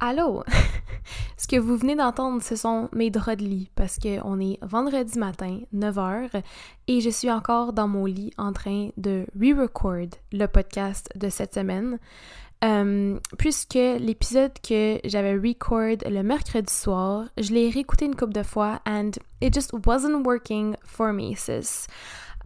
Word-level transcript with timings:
Allô? 0.00 0.44
ce 1.36 1.48
que 1.48 1.56
vous 1.56 1.76
venez 1.76 1.96
d'entendre, 1.96 2.40
ce 2.40 2.54
sont 2.54 2.88
mes 2.92 3.10
draps 3.10 3.42
de 3.42 3.48
lit 3.48 3.70
parce 3.74 3.98
qu'on 3.98 4.38
est 4.38 4.58
vendredi 4.62 5.18
matin, 5.18 5.58
9h, 5.74 6.40
et 6.86 7.00
je 7.00 7.10
suis 7.10 7.30
encore 7.32 7.72
dans 7.72 7.88
mon 7.88 8.04
lit 8.04 8.32
en 8.38 8.52
train 8.52 8.90
de 8.96 9.26
re-record 9.34 10.10
le 10.32 10.46
podcast 10.46 11.10
de 11.16 11.28
cette 11.28 11.54
semaine. 11.54 11.98
Euh, 12.64 13.18
puisque 13.38 13.74
l'épisode 13.74 14.52
que 14.62 15.00
j'avais 15.04 15.34
record 15.34 16.08
le 16.08 16.22
mercredi 16.22 16.72
soir, 16.72 17.24
je 17.36 17.52
l'ai 17.52 17.68
réécouté 17.68 18.04
une 18.04 18.14
couple 18.14 18.34
de 18.34 18.44
fois 18.44 18.80
and 18.86 19.10
it 19.40 19.52
just 19.52 19.72
wasn't 19.84 20.24
working 20.24 20.76
for 20.84 21.12
me, 21.12 21.34
sis. 21.34 21.88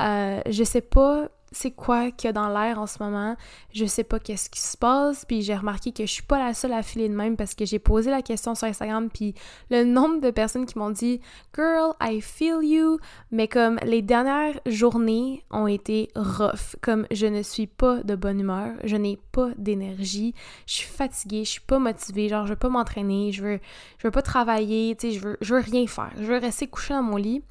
Euh, 0.00 0.40
je 0.48 0.64
sais 0.64 0.80
pas 0.80 1.28
c'est 1.52 1.70
quoi 1.70 2.10
qu'il 2.10 2.28
y 2.28 2.30
a 2.30 2.32
dans 2.32 2.48
l'air 2.48 2.78
en 2.78 2.86
ce 2.86 3.02
moment. 3.02 3.36
Je 3.72 3.84
sais 3.84 4.04
pas 4.04 4.18
qu'est-ce 4.18 4.50
qui 4.50 4.60
se 4.60 4.76
passe, 4.76 5.24
puis 5.24 5.42
j'ai 5.42 5.54
remarqué 5.54 5.92
que 5.92 6.04
je 6.04 6.12
suis 6.12 6.22
pas 6.22 6.38
la 6.38 6.54
seule 6.54 6.72
à 6.72 6.82
filer 6.82 7.08
de 7.08 7.14
même 7.14 7.36
parce 7.36 7.54
que 7.54 7.64
j'ai 7.64 7.78
posé 7.78 8.10
la 8.10 8.22
question 8.22 8.54
sur 8.54 8.66
Instagram, 8.66 9.08
puis 9.12 9.34
le 9.70 9.84
nombre 9.84 10.20
de 10.20 10.30
personnes 10.30 10.66
qui 10.66 10.78
m'ont 10.78 10.90
dit 10.90 11.20
«Girl, 11.56 11.92
I 12.00 12.20
feel 12.20 12.58
you», 12.62 12.98
mais 13.30 13.48
comme 13.48 13.78
les 13.84 14.02
dernières 14.02 14.60
journées 14.66 15.44
ont 15.50 15.66
été 15.66 16.08
rough, 16.16 16.76
comme 16.80 17.06
je 17.10 17.26
ne 17.26 17.42
suis 17.42 17.66
pas 17.66 18.02
de 18.02 18.14
bonne 18.14 18.40
humeur, 18.40 18.74
je 18.84 18.96
n'ai 18.96 19.18
pas 19.32 19.50
d'énergie, 19.56 20.34
je 20.66 20.74
suis 20.74 20.88
fatiguée, 20.88 21.44
je 21.44 21.50
suis 21.50 21.60
pas 21.60 21.78
motivée, 21.78 22.28
genre 22.28 22.46
je 22.46 22.52
veux 22.52 22.58
pas 22.58 22.68
m'entraîner, 22.68 23.32
je 23.32 23.42
veux, 23.42 23.60
je 23.98 24.06
veux 24.06 24.10
pas 24.10 24.22
travailler, 24.22 24.96
tu 24.96 25.08
sais, 25.08 25.18
je 25.18 25.20
veux, 25.20 25.36
je 25.40 25.54
veux 25.54 25.60
rien 25.60 25.86
faire, 25.86 26.10
je 26.16 26.24
veux 26.24 26.38
rester 26.38 26.66
couchée 26.66 26.94
dans 26.94 27.02
mon 27.02 27.16
lit 27.16 27.42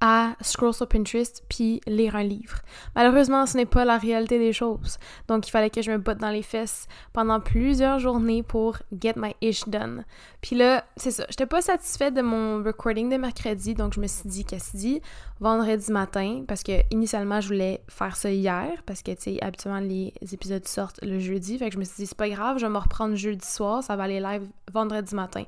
à 0.00 0.34
scroll 0.40 0.72
sur 0.72 0.88
Pinterest 0.88 1.44
puis 1.48 1.80
lire 1.86 2.16
un 2.16 2.22
livre. 2.22 2.60
Malheureusement, 2.96 3.46
ce 3.46 3.56
n'est 3.56 3.66
pas 3.66 3.84
la 3.84 3.98
réalité 3.98 4.38
des 4.38 4.52
choses. 4.52 4.98
Donc, 5.28 5.46
il 5.46 5.50
fallait 5.50 5.70
que 5.70 5.82
je 5.82 5.90
me 5.90 5.98
botte 5.98 6.18
dans 6.18 6.30
les 6.30 6.42
fesses 6.42 6.88
pendant 7.12 7.40
plusieurs 7.40 7.98
journées 7.98 8.42
pour 8.42 8.78
get 8.98 9.14
my 9.16 9.34
ish 9.42 9.68
done. 9.68 10.04
Puis 10.40 10.56
là, 10.56 10.84
c'est 10.96 11.10
ça. 11.10 11.26
J'étais 11.28 11.46
pas 11.46 11.60
satisfaite 11.60 12.14
de 12.14 12.22
mon 12.22 12.62
recording 12.62 13.10
de 13.10 13.16
mercredi, 13.16 13.74
donc 13.74 13.94
je 13.94 14.00
me 14.00 14.06
suis 14.06 14.28
dit, 14.28 14.44
qu'est-ce 14.44 14.76
dit 14.76 15.02
vendredi 15.38 15.90
matin, 15.90 16.44
parce 16.46 16.62
que 16.62 16.72
initialement, 16.90 17.40
je 17.40 17.48
voulais 17.48 17.82
faire 17.88 18.16
ça 18.16 18.30
hier, 18.30 18.70
parce 18.84 19.02
que, 19.02 19.12
tu 19.12 19.22
sais, 19.22 19.38
habituellement, 19.42 19.80
les 19.80 20.12
épisodes 20.32 20.66
sortent 20.66 21.02
le 21.02 21.18
jeudi. 21.18 21.58
Fait 21.58 21.68
que 21.68 21.74
je 21.74 21.78
me 21.78 21.84
suis 21.84 21.96
dit, 21.96 22.06
c'est 22.06 22.16
pas 22.16 22.28
grave, 22.28 22.58
je 22.58 22.66
vais 22.66 22.72
me 22.72 22.78
reprendre 22.78 23.16
jeudi 23.16 23.46
soir, 23.46 23.82
ça 23.82 23.96
va 23.96 24.04
aller 24.04 24.20
live 24.20 24.46
vendredi 24.72 25.14
matin. 25.14 25.44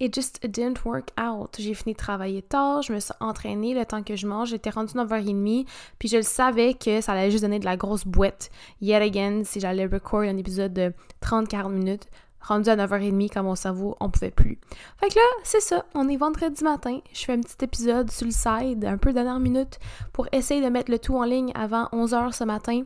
It 0.00 0.12
just 0.12 0.40
didn't 0.46 0.84
work 0.84 1.10
out. 1.18 1.56
J'ai 1.58 1.74
fini 1.74 1.92
de 1.92 1.98
travailler 1.98 2.42
tard, 2.42 2.82
je 2.82 2.92
me 2.92 2.98
suis 2.98 3.14
entraînée 3.20 3.74
le 3.74 3.86
temps 3.86 4.02
que 4.02 4.16
je 4.16 4.26
mange, 4.26 4.48
j'étais 4.48 4.70
rendue 4.70 4.94
9h30, 4.94 5.66
puis 5.98 6.08
je 6.08 6.16
le 6.16 6.22
savais 6.22 6.74
que 6.74 7.00
ça 7.00 7.12
allait 7.12 7.30
juste 7.30 7.44
donner 7.44 7.60
de 7.60 7.64
la 7.64 7.76
grosse 7.76 8.04
boîte. 8.04 8.50
Yet 8.80 9.02
again, 9.02 9.42
si 9.44 9.60
j'allais 9.60 9.86
record 9.86 10.22
un 10.22 10.36
épisode 10.36 10.72
de 10.72 10.92
30-40 11.22 11.70
minutes, 11.70 12.08
rendu 12.40 12.68
à 12.68 12.76
9h30 12.76 13.30
quand 13.32 13.42
mon 13.42 13.54
cerveau, 13.54 13.96
on 14.00 14.10
pouvait 14.10 14.30
plus. 14.30 14.58
Fait 14.98 15.08
que 15.08 15.14
là, 15.14 15.26
c'est 15.44 15.60
ça, 15.60 15.84
on 15.94 16.08
est 16.08 16.16
vendredi 16.16 16.62
matin, 16.64 17.00
je 17.12 17.24
fais 17.24 17.32
un 17.32 17.40
petit 17.40 17.64
épisode 17.64 18.10
sur 18.10 18.26
le 18.26 18.32
side, 18.32 18.84
un 18.84 18.98
peu 18.98 19.12
dernière 19.12 19.40
minute, 19.40 19.78
pour 20.12 20.26
essayer 20.32 20.60
de 20.60 20.68
mettre 20.68 20.90
le 20.90 20.98
tout 20.98 21.16
en 21.16 21.24
ligne 21.24 21.52
avant 21.54 21.84
11h 21.92 22.32
ce 22.32 22.44
matin. 22.44 22.82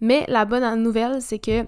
Mais 0.00 0.24
la 0.28 0.44
bonne 0.44 0.82
nouvelle, 0.82 1.22
c'est 1.22 1.38
que 1.38 1.64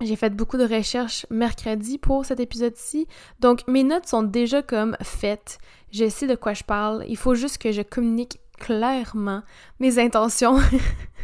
j'ai 0.00 0.16
fait 0.16 0.30
beaucoup 0.30 0.56
de 0.56 0.64
recherches 0.64 1.26
mercredi 1.30 1.98
pour 1.98 2.24
cet 2.24 2.40
épisode-ci, 2.40 3.06
donc 3.40 3.66
mes 3.68 3.84
notes 3.84 4.06
sont 4.06 4.22
déjà 4.22 4.62
comme 4.62 4.96
faites. 5.02 5.58
Je 5.92 6.08
sais 6.08 6.26
de 6.26 6.34
quoi 6.34 6.54
je 6.54 6.64
parle. 6.64 7.04
Il 7.08 7.16
faut 7.16 7.34
juste 7.34 7.58
que 7.58 7.72
je 7.72 7.82
communique 7.82 8.40
clairement 8.58 9.42
mes 9.78 9.98
intentions 9.98 10.58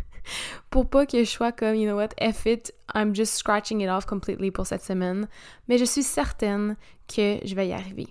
pour 0.70 0.88
pas 0.88 1.06
que 1.06 1.18
je 1.18 1.28
sois 1.28 1.52
comme, 1.52 1.74
you 1.74 1.88
know 1.88 1.96
what, 1.96 2.08
F 2.20 2.46
it, 2.46 2.74
I'm 2.94 3.14
just 3.14 3.34
scratching 3.34 3.80
it 3.80 3.88
off 3.88 4.06
completely 4.06 4.50
pour 4.50 4.66
cette 4.66 4.82
semaine. 4.82 5.28
Mais 5.68 5.78
je 5.78 5.84
suis 5.84 6.02
certaine 6.02 6.76
que 7.08 7.38
je 7.44 7.54
vais 7.54 7.68
y 7.68 7.72
arriver. 7.72 8.08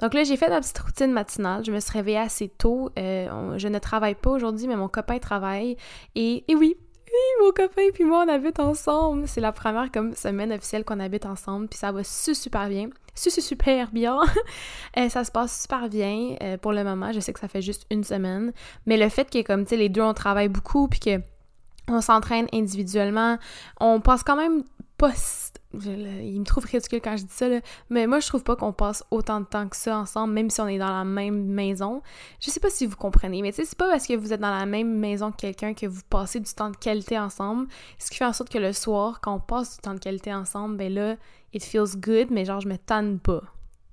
Donc 0.00 0.14
là, 0.14 0.24
j'ai 0.24 0.36
fait 0.36 0.48
ma 0.48 0.60
petite 0.60 0.78
routine 0.78 1.12
matinale. 1.12 1.64
Je 1.64 1.70
me 1.70 1.78
suis 1.78 1.92
réveillée 1.92 2.18
assez 2.18 2.48
tôt. 2.48 2.90
Euh, 2.98 3.58
je 3.58 3.68
ne 3.68 3.78
travaille 3.78 4.14
pas 4.14 4.30
aujourd'hui, 4.30 4.66
mais 4.66 4.76
mon 4.76 4.88
copain 4.88 5.18
travaille. 5.18 5.76
Et, 6.14 6.44
et 6.48 6.56
oui, 6.56 6.76
oui, 7.12 7.44
mon 7.44 7.52
copain 7.52 7.82
puis 7.92 8.04
moi, 8.04 8.24
on 8.26 8.28
habite 8.28 8.60
ensemble. 8.60 9.26
C'est 9.26 9.40
la 9.40 9.52
première 9.52 9.90
comme 9.90 10.14
semaine 10.14 10.52
officielle 10.52 10.84
qu'on 10.84 11.00
habite 11.00 11.26
ensemble, 11.26 11.68
puis 11.68 11.78
ça 11.78 11.92
va 11.92 12.04
super 12.34 12.68
bien. 12.68 12.90
super 13.40 13.90
bien. 13.90 14.18
Euh, 14.96 15.08
ça 15.08 15.22
se 15.22 15.30
passe 15.30 15.62
super 15.62 15.88
bien 15.88 16.34
euh, 16.42 16.56
pour 16.56 16.72
le 16.72 16.82
moment. 16.82 17.12
Je 17.12 17.20
sais 17.20 17.32
que 17.32 17.38
ça 17.38 17.46
fait 17.46 17.62
juste 17.62 17.86
une 17.90 18.02
semaine, 18.02 18.52
mais 18.86 18.96
le 18.96 19.08
fait 19.08 19.30
que 19.30 19.40
comme 19.42 19.62
tu 19.62 19.70
sais 19.70 19.76
les 19.76 19.88
deux 19.88 20.02
on 20.02 20.14
travaille 20.14 20.48
beaucoup 20.48 20.88
puis 20.88 20.98
que 20.98 21.20
on 21.86 22.00
s'entraîne 22.00 22.48
individuellement, 22.52 23.38
on 23.78 24.00
passe 24.00 24.24
quand 24.24 24.34
même 24.34 24.64
il 25.72 26.40
me 26.40 26.44
trouve 26.44 26.64
ridicule 26.64 27.00
quand 27.00 27.16
je 27.16 27.24
dis 27.24 27.32
ça, 27.32 27.48
là. 27.48 27.60
mais 27.90 28.06
moi 28.06 28.20
je 28.20 28.26
trouve 28.26 28.42
pas 28.42 28.56
qu'on 28.56 28.72
passe 28.72 29.04
autant 29.10 29.40
de 29.40 29.46
temps 29.46 29.68
que 29.68 29.76
ça 29.76 29.96
ensemble, 29.96 30.32
même 30.32 30.50
si 30.50 30.60
on 30.60 30.66
est 30.66 30.78
dans 30.78 30.90
la 30.90 31.04
même 31.04 31.44
maison. 31.44 32.02
Je 32.40 32.50
sais 32.50 32.60
pas 32.60 32.70
si 32.70 32.86
vous 32.86 32.96
comprenez, 32.96 33.40
mais 33.42 33.52
tu 33.52 33.56
sais, 33.56 33.64
c'est 33.64 33.78
pas 33.78 33.88
parce 33.88 34.06
que 34.06 34.14
vous 34.14 34.32
êtes 34.32 34.40
dans 34.40 34.56
la 34.56 34.66
même 34.66 34.92
maison 34.98 35.30
que 35.30 35.36
quelqu'un 35.36 35.74
que 35.74 35.86
vous 35.86 36.02
passez 36.08 36.40
du 36.40 36.52
temps 36.52 36.70
de 36.70 36.76
qualité 36.76 37.18
ensemble, 37.18 37.68
ce 37.98 38.10
qui 38.10 38.16
fait 38.16 38.24
en 38.24 38.32
sorte 38.32 38.50
que 38.50 38.58
le 38.58 38.72
soir, 38.72 39.20
quand 39.20 39.34
on 39.34 39.40
passe 39.40 39.76
du 39.76 39.82
temps 39.82 39.94
de 39.94 40.00
qualité 40.00 40.34
ensemble, 40.34 40.76
ben 40.76 40.92
là, 40.92 41.16
it 41.52 41.64
feels 41.64 41.96
good, 41.96 42.30
mais 42.30 42.44
genre 42.44 42.60
je 42.60 42.68
me 42.68 42.76
tanne 42.76 43.20
pas. 43.20 43.42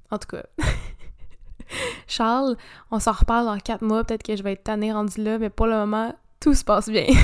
En 0.09 0.17
tout 0.17 0.27
cas. 0.27 0.43
Charles, 2.07 2.55
on 2.91 2.99
s'en 2.99 3.11
reparle 3.11 3.45
dans 3.45 3.59
quatre 3.59 3.83
mois, 3.83 4.03
peut-être 4.03 4.23
que 4.23 4.35
je 4.35 4.41
vais 4.41 4.53
être 4.53 4.63
tannée 4.63 4.93
rendu 4.93 5.21
là, 5.21 5.37
mais 5.37 5.49
pour 5.49 5.67
le 5.67 5.75
moment, 5.75 6.15
tout 6.39 6.53
se 6.53 6.63
passe 6.63 6.89
bien. 6.89 7.07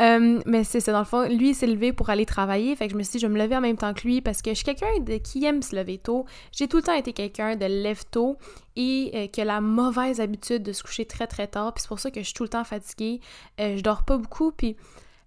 Euh, 0.00 0.40
mais 0.46 0.64
c'est 0.64 0.80
ça, 0.80 0.92
dans 0.92 0.98
le 0.98 1.04
fond, 1.04 1.28
lui, 1.28 1.54
s'est 1.54 1.66
levé 1.66 1.92
pour 1.92 2.10
aller 2.10 2.26
travailler. 2.26 2.74
Fait 2.76 2.86
que 2.86 2.92
je 2.92 2.98
me 2.98 3.02
suis 3.02 3.12
dit, 3.12 3.18
je 3.20 3.26
vais 3.26 3.32
me 3.32 3.38
lever 3.38 3.56
en 3.56 3.60
même 3.60 3.76
temps 3.76 3.94
que 3.94 4.02
lui 4.02 4.20
parce 4.20 4.42
que 4.42 4.50
je 4.50 4.56
suis 4.56 4.64
quelqu'un 4.64 4.86
qui 5.22 5.44
aime 5.44 5.62
se 5.62 5.74
lever 5.76 5.98
tôt. 5.98 6.26
J'ai 6.52 6.68
tout 6.68 6.78
le 6.78 6.82
temps 6.82 6.94
été 6.94 7.12
quelqu'un 7.12 7.56
de 7.56 7.66
lève 7.66 8.04
tôt 8.10 8.36
et 8.76 9.10
euh, 9.14 9.26
qui 9.28 9.40
a 9.40 9.44
la 9.44 9.60
mauvaise 9.60 10.20
habitude 10.20 10.62
de 10.62 10.72
se 10.72 10.82
coucher 10.82 11.04
très 11.04 11.26
très 11.26 11.46
tard. 11.46 11.74
Puis 11.74 11.82
c'est 11.82 11.88
pour 11.88 12.00
ça 12.00 12.10
que 12.10 12.20
je 12.20 12.24
suis 12.24 12.34
tout 12.34 12.42
le 12.42 12.48
temps 12.48 12.64
fatiguée. 12.64 13.20
Euh, 13.60 13.76
je 13.76 13.82
dors 13.82 14.04
pas 14.04 14.16
beaucoup. 14.16 14.52
Puis 14.52 14.76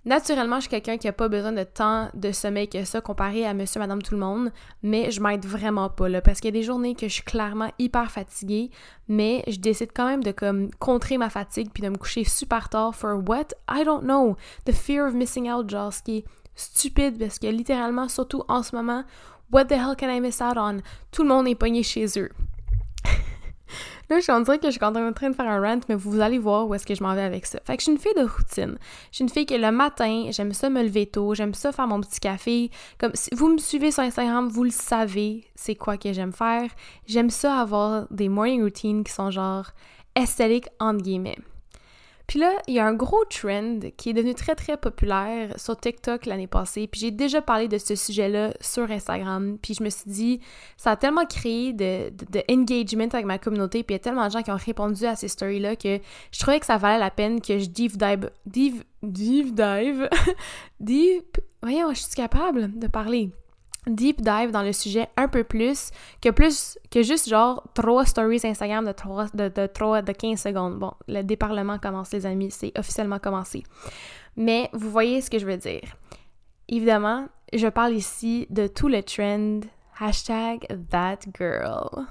Naturellement, 0.05 0.57
je 0.57 0.61
suis 0.61 0.69
quelqu'un 0.69 0.97
qui 0.97 1.09
a 1.09 1.13
pas 1.13 1.27
besoin 1.27 1.51
de 1.51 1.63
temps 1.63 2.09
de 2.13 2.31
sommeil 2.31 2.69
que 2.69 2.85
ça 2.85 3.01
comparé 3.01 3.45
à 3.45 3.53
monsieur, 3.53 3.79
madame, 3.81 4.01
tout 4.01 4.13
le 4.13 4.21
monde, 4.21 4.51
mais 4.81 5.11
je 5.11 5.19
m'aide 5.21 5.45
vraiment 5.45 5.89
pas 5.89 6.07
là 6.07 6.21
parce 6.21 6.39
qu'il 6.39 6.47
y 6.53 6.57
a 6.57 6.59
des 6.59 6.65
journées 6.65 6.95
que 6.95 7.09
je 7.09 7.13
suis 7.13 7.23
clairement 7.23 7.71
hyper 7.77 8.09
fatiguée, 8.09 8.71
mais 9.09 9.43
je 9.47 9.59
décide 9.59 9.91
quand 9.93 10.07
même 10.07 10.23
de 10.23 10.31
comme 10.31 10.69
contrer 10.79 11.17
ma 11.17 11.29
fatigue 11.29 11.71
puis 11.73 11.83
de 11.83 11.89
me 11.89 11.97
coucher 11.97 12.23
super 12.23 12.69
tard 12.69 12.95
for 12.95 13.21
what? 13.27 13.47
I 13.69 13.83
don't 13.83 14.03
know. 14.03 14.37
The 14.65 14.71
fear 14.71 15.05
of 15.05 15.13
missing 15.13 15.51
out, 15.51 15.69
genre 15.69 15.91
qui 16.05 16.19
est 16.19 16.25
stupide 16.55 17.19
parce 17.19 17.37
que 17.37 17.47
littéralement, 17.47 18.07
surtout 18.07 18.43
en 18.47 18.63
ce 18.63 18.75
moment, 18.75 19.03
what 19.51 19.65
the 19.65 19.73
hell 19.73 19.95
can 19.97 20.09
I 20.09 20.21
miss 20.21 20.41
out 20.41 20.57
on? 20.57 20.77
Tout 21.11 21.23
le 21.23 21.29
monde 21.29 21.47
est 21.47 21.55
pogné 21.55 21.83
chez 21.83 22.05
eux. 22.17 22.29
Là, 24.09 24.17
je 24.17 24.21
suis 24.21 24.31
en 24.31 24.43
train 24.43 24.57
que 24.57 24.67
je 24.67 24.71
suis 24.71 24.83
en 24.83 24.91
train 24.91 25.29
de 25.29 25.35
faire 25.35 25.47
un 25.47 25.61
rant, 25.61 25.79
mais 25.89 25.95
vous 25.95 26.19
allez 26.19 26.37
voir 26.37 26.67
où 26.67 26.73
est-ce 26.73 26.85
que 26.85 26.95
je 26.95 27.03
m'en 27.03 27.13
vais 27.15 27.21
avec 27.21 27.45
ça. 27.45 27.59
Fait 27.65 27.75
que 27.75 27.81
je 27.81 27.85
suis 27.85 27.91
une 27.91 27.99
fille 27.99 28.13
de 28.15 28.21
routine. 28.21 28.77
Je 29.11 29.15
suis 29.15 29.23
une 29.23 29.29
fille 29.29 29.45
que 29.45 29.55
le 29.55 29.71
matin, 29.71 30.29
j'aime 30.31 30.53
ça 30.53 30.69
me 30.69 30.81
lever 30.83 31.05
tôt, 31.05 31.33
j'aime 31.33 31.53
ça 31.53 31.71
faire 31.71 31.87
mon 31.87 32.01
petit 32.01 32.19
café. 32.19 32.71
Comme 32.97 33.11
si 33.13 33.29
vous 33.33 33.49
me 33.49 33.57
suivez 33.57 33.91
sur 33.91 34.03
Instagram, 34.03 34.47
vous 34.47 34.63
le 34.63 34.69
savez, 34.69 35.45
c'est 35.55 35.75
quoi 35.75 35.97
que 35.97 36.13
j'aime 36.13 36.33
faire. 36.33 36.69
J'aime 37.05 37.29
ça 37.29 37.59
avoir 37.59 38.07
des 38.11 38.29
morning 38.29 38.63
routines 38.63 39.03
qui 39.03 39.11
sont 39.11 39.31
genre 39.31 39.71
esthétiques 40.15 40.69
entre 40.79 41.03
guillemets. 41.03 41.37
Puis 42.27 42.39
là, 42.39 42.51
il 42.67 42.73
y 42.73 42.79
a 42.79 42.85
un 42.85 42.93
gros 42.93 43.23
trend 43.25 43.79
qui 43.95 44.09
est 44.09 44.13
devenu 44.13 44.35
très 44.35 44.53
très 44.53 44.75
populaire 44.75 45.57
sur 45.57 45.79
TikTok 45.79 46.25
l'année 46.25 46.47
passée. 46.47 46.85
Puis 46.87 46.99
j'ai 46.99 47.11
déjà 47.11 47.41
parlé 47.41 47.69
de 47.69 47.77
ce 47.77 47.95
sujet-là 47.95 48.53
sur 48.59 48.91
Instagram. 48.91 49.57
Puis 49.61 49.75
je 49.75 49.83
me 49.83 49.89
suis 49.89 50.11
dit, 50.11 50.41
ça 50.75 50.91
a 50.91 50.95
tellement 50.97 51.25
créé 51.25 51.71
de, 51.71 52.09
de, 52.09 52.43
engagement 52.51 53.07
avec 53.13 53.25
ma 53.25 53.39
communauté. 53.39 53.81
Puis 53.83 53.93
il 53.93 53.97
y 53.97 54.01
a 54.01 54.03
tellement 54.03 54.27
de 54.27 54.31
gens 54.31 54.43
qui 54.43 54.51
ont 54.51 54.57
répondu 54.57 55.05
à 55.05 55.15
ces 55.15 55.29
stories-là 55.29 55.77
que 55.77 55.99
je 56.31 56.39
trouvais 56.39 56.59
que 56.59 56.65
ça 56.65 56.77
valait 56.77 56.99
la 56.99 57.11
peine 57.11 57.39
que 57.39 57.59
je 57.59 57.65
deep 57.65 57.95
dive. 57.97 58.29
Deep, 58.45 58.83
deep 59.01 59.55
dive. 59.55 60.09
Voyons, 61.61 61.93
je 61.93 62.01
suis 62.01 62.15
capable 62.15 62.77
de 62.77 62.87
parler 62.87 63.31
deep 63.87 64.21
dive 64.21 64.51
dans 64.51 64.63
le 64.63 64.73
sujet 64.73 65.07
un 65.17 65.27
peu 65.27 65.43
plus 65.43 65.91
que 66.21 66.29
plus 66.29 66.77
que 66.91 67.03
juste 67.03 67.29
genre 67.29 67.63
trois 67.73 68.05
stories 68.05 68.41
Instagram 68.43 68.85
de 68.85 68.91
trois 68.91 69.27
de, 69.33 69.49
de, 69.49 70.01
de 70.01 70.11
15 70.11 70.39
secondes. 70.39 70.79
Bon, 70.79 70.93
le 71.07 71.21
déparlement 71.21 71.79
commence 71.79 72.11
les 72.11 72.25
amis, 72.25 72.51
c'est 72.51 72.77
officiellement 72.77 73.19
commencé. 73.19 73.63
Mais 74.35 74.69
vous 74.73 74.89
voyez 74.89 75.21
ce 75.21 75.29
que 75.29 75.39
je 75.39 75.45
veux 75.45 75.57
dire. 75.57 75.95
Évidemment, 76.67 77.27
je 77.53 77.67
parle 77.67 77.93
ici 77.93 78.45
de 78.49 78.67
tout 78.67 78.87
le 78.87 79.01
trend 79.03 79.61
hashtag 79.99 80.67
that 80.89 81.19
girl. 81.37 82.07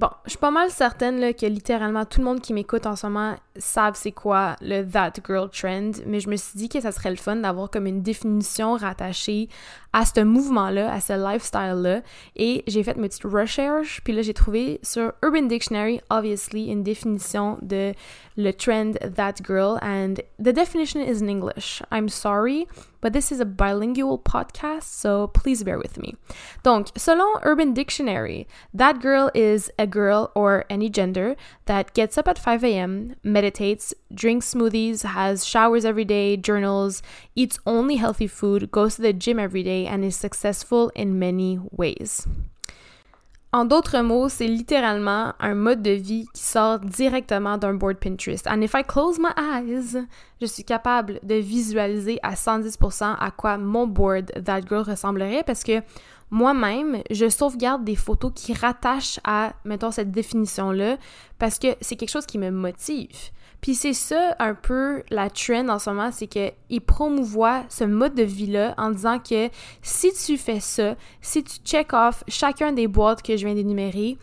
Bon, 0.00 0.08
je 0.24 0.30
suis 0.30 0.38
pas 0.38 0.50
mal 0.50 0.70
certaine 0.70 1.34
que 1.34 1.44
littéralement 1.44 2.06
tout 2.06 2.20
le 2.20 2.24
monde 2.24 2.40
qui 2.40 2.54
m'écoute 2.54 2.86
en 2.86 2.96
ce 2.96 3.06
moment 3.06 3.36
savent 3.60 3.94
c'est 3.94 4.12
quoi 4.12 4.56
le 4.60 4.82
That 4.82 5.12
Girl 5.26 5.48
Trend, 5.48 5.92
mais 6.06 6.18
je 6.18 6.28
me 6.28 6.36
suis 6.36 6.58
dit 6.58 6.68
que 6.68 6.80
ça 6.80 6.90
serait 6.90 7.10
le 7.10 7.16
fun 7.16 7.36
d'avoir 7.36 7.70
comme 7.70 7.86
une 7.86 8.02
définition 8.02 8.74
rattachée 8.74 9.48
à 9.92 10.04
ce 10.04 10.20
mouvement-là, 10.20 10.92
à 10.92 11.00
ce 11.00 11.12
lifestyle-là. 11.12 12.02
Et 12.36 12.64
j'ai 12.66 12.82
fait 12.82 12.96
mes 12.96 13.08
petites 13.08 13.24
recherches, 13.24 14.00
puis 14.02 14.12
là 14.12 14.22
j'ai 14.22 14.34
trouvé 14.34 14.80
sur 14.82 15.12
Urban 15.22 15.42
Dictionary, 15.42 16.00
obviously, 16.10 16.66
une 16.66 16.82
définition 16.82 17.58
de 17.62 17.92
le 18.36 18.52
trend 18.52 18.92
That 19.16 19.34
Girl, 19.44 19.78
and 19.82 20.14
the 20.38 20.52
definition 20.52 21.00
is 21.00 21.20
in 21.20 21.28
English. 21.28 21.82
I'm 21.90 22.08
sorry, 22.08 22.66
but 23.02 23.12
this 23.12 23.30
is 23.30 23.40
a 23.40 23.44
bilingual 23.44 24.18
podcast, 24.18 24.84
so 24.84 25.26
please 25.26 25.62
bear 25.62 25.78
with 25.78 25.98
me. 25.98 26.14
Donc, 26.62 26.88
selon 26.96 27.40
Urban 27.42 27.72
Dictionary, 27.74 28.46
that 28.72 29.00
girl 29.00 29.30
is 29.34 29.70
a 29.78 29.86
girl 29.86 30.30
or 30.34 30.64
any 30.70 30.88
gender 30.88 31.36
that 31.66 31.92
gets 31.92 32.16
up 32.16 32.28
at 32.28 32.38
5 32.38 32.64
a.m., 32.64 33.14
drinks 33.50 34.54
smoothies, 34.54 35.02
has 35.02 35.44
showers 35.44 35.84
every 35.84 36.04
day, 36.04 36.36
journals, 36.36 37.02
eats 37.34 37.58
only 37.66 37.96
healthy 37.96 38.26
food, 38.26 38.70
goes 38.70 38.96
to 38.96 39.02
the 39.02 39.12
gym 39.12 39.38
every 39.38 39.62
day, 39.62 39.86
and 39.86 40.04
is 40.04 40.16
successful 40.16 40.90
in 40.94 41.18
many 41.18 41.58
ways. 41.70 42.26
En 43.52 43.64
d'autres 43.64 44.00
mots, 44.00 44.28
c'est 44.28 44.46
littéralement 44.46 45.32
un 45.40 45.54
mode 45.56 45.82
de 45.82 45.90
vie 45.90 46.24
qui 46.32 46.42
sort 46.42 46.78
directement 46.78 47.58
d'un 47.58 47.74
board 47.74 47.96
Pinterest. 47.96 48.46
And 48.46 48.62
if 48.62 48.74
I 48.74 48.84
close 48.84 49.18
my 49.18 49.32
eyes, 49.36 49.96
je 50.40 50.46
suis 50.46 50.62
capable 50.62 51.18
de 51.24 51.34
visualiser 51.34 52.20
à 52.22 52.34
110% 52.34 53.16
à 53.18 53.30
quoi 53.32 53.58
mon 53.58 53.88
board 53.88 54.26
That 54.44 54.60
Girl 54.68 54.88
ressemblerait 54.88 55.42
parce 55.44 55.64
que 55.64 55.82
moi-même, 56.30 57.02
je 57.10 57.28
sauvegarde 57.28 57.82
des 57.82 57.96
photos 57.96 58.30
qui 58.32 58.54
rattachent 58.54 59.18
à, 59.24 59.54
mettons, 59.64 59.90
cette 59.90 60.12
définition-là 60.12 60.96
parce 61.40 61.58
que 61.58 61.74
c'est 61.80 61.96
quelque 61.96 62.10
chose 62.10 62.26
qui 62.26 62.38
me 62.38 62.52
motive. 62.52 63.30
Puis 63.60 63.74
c'est 63.74 63.92
ça 63.92 64.34
un 64.38 64.54
peu 64.54 65.02
la 65.10 65.28
trend 65.28 65.68
en 65.68 65.78
ce 65.78 65.90
moment, 65.90 66.10
c'est 66.12 66.26
qu'il 66.26 66.80
promouvoit 66.80 67.64
ce 67.68 67.84
mode 67.84 68.14
de 68.14 68.22
vie-là 68.22 68.74
en 68.78 68.90
disant 68.90 69.18
que 69.18 69.50
si 69.82 70.12
tu 70.12 70.38
fais 70.38 70.60
ça, 70.60 70.94
si 71.20 71.44
tu 71.44 71.58
check 71.58 71.92
off 71.92 72.24
chacun 72.28 72.72
des 72.72 72.86
boîtes 72.86 73.22
que 73.22 73.36
je 73.36 73.44
viens 73.44 73.54
d'énumérer, 73.54 74.16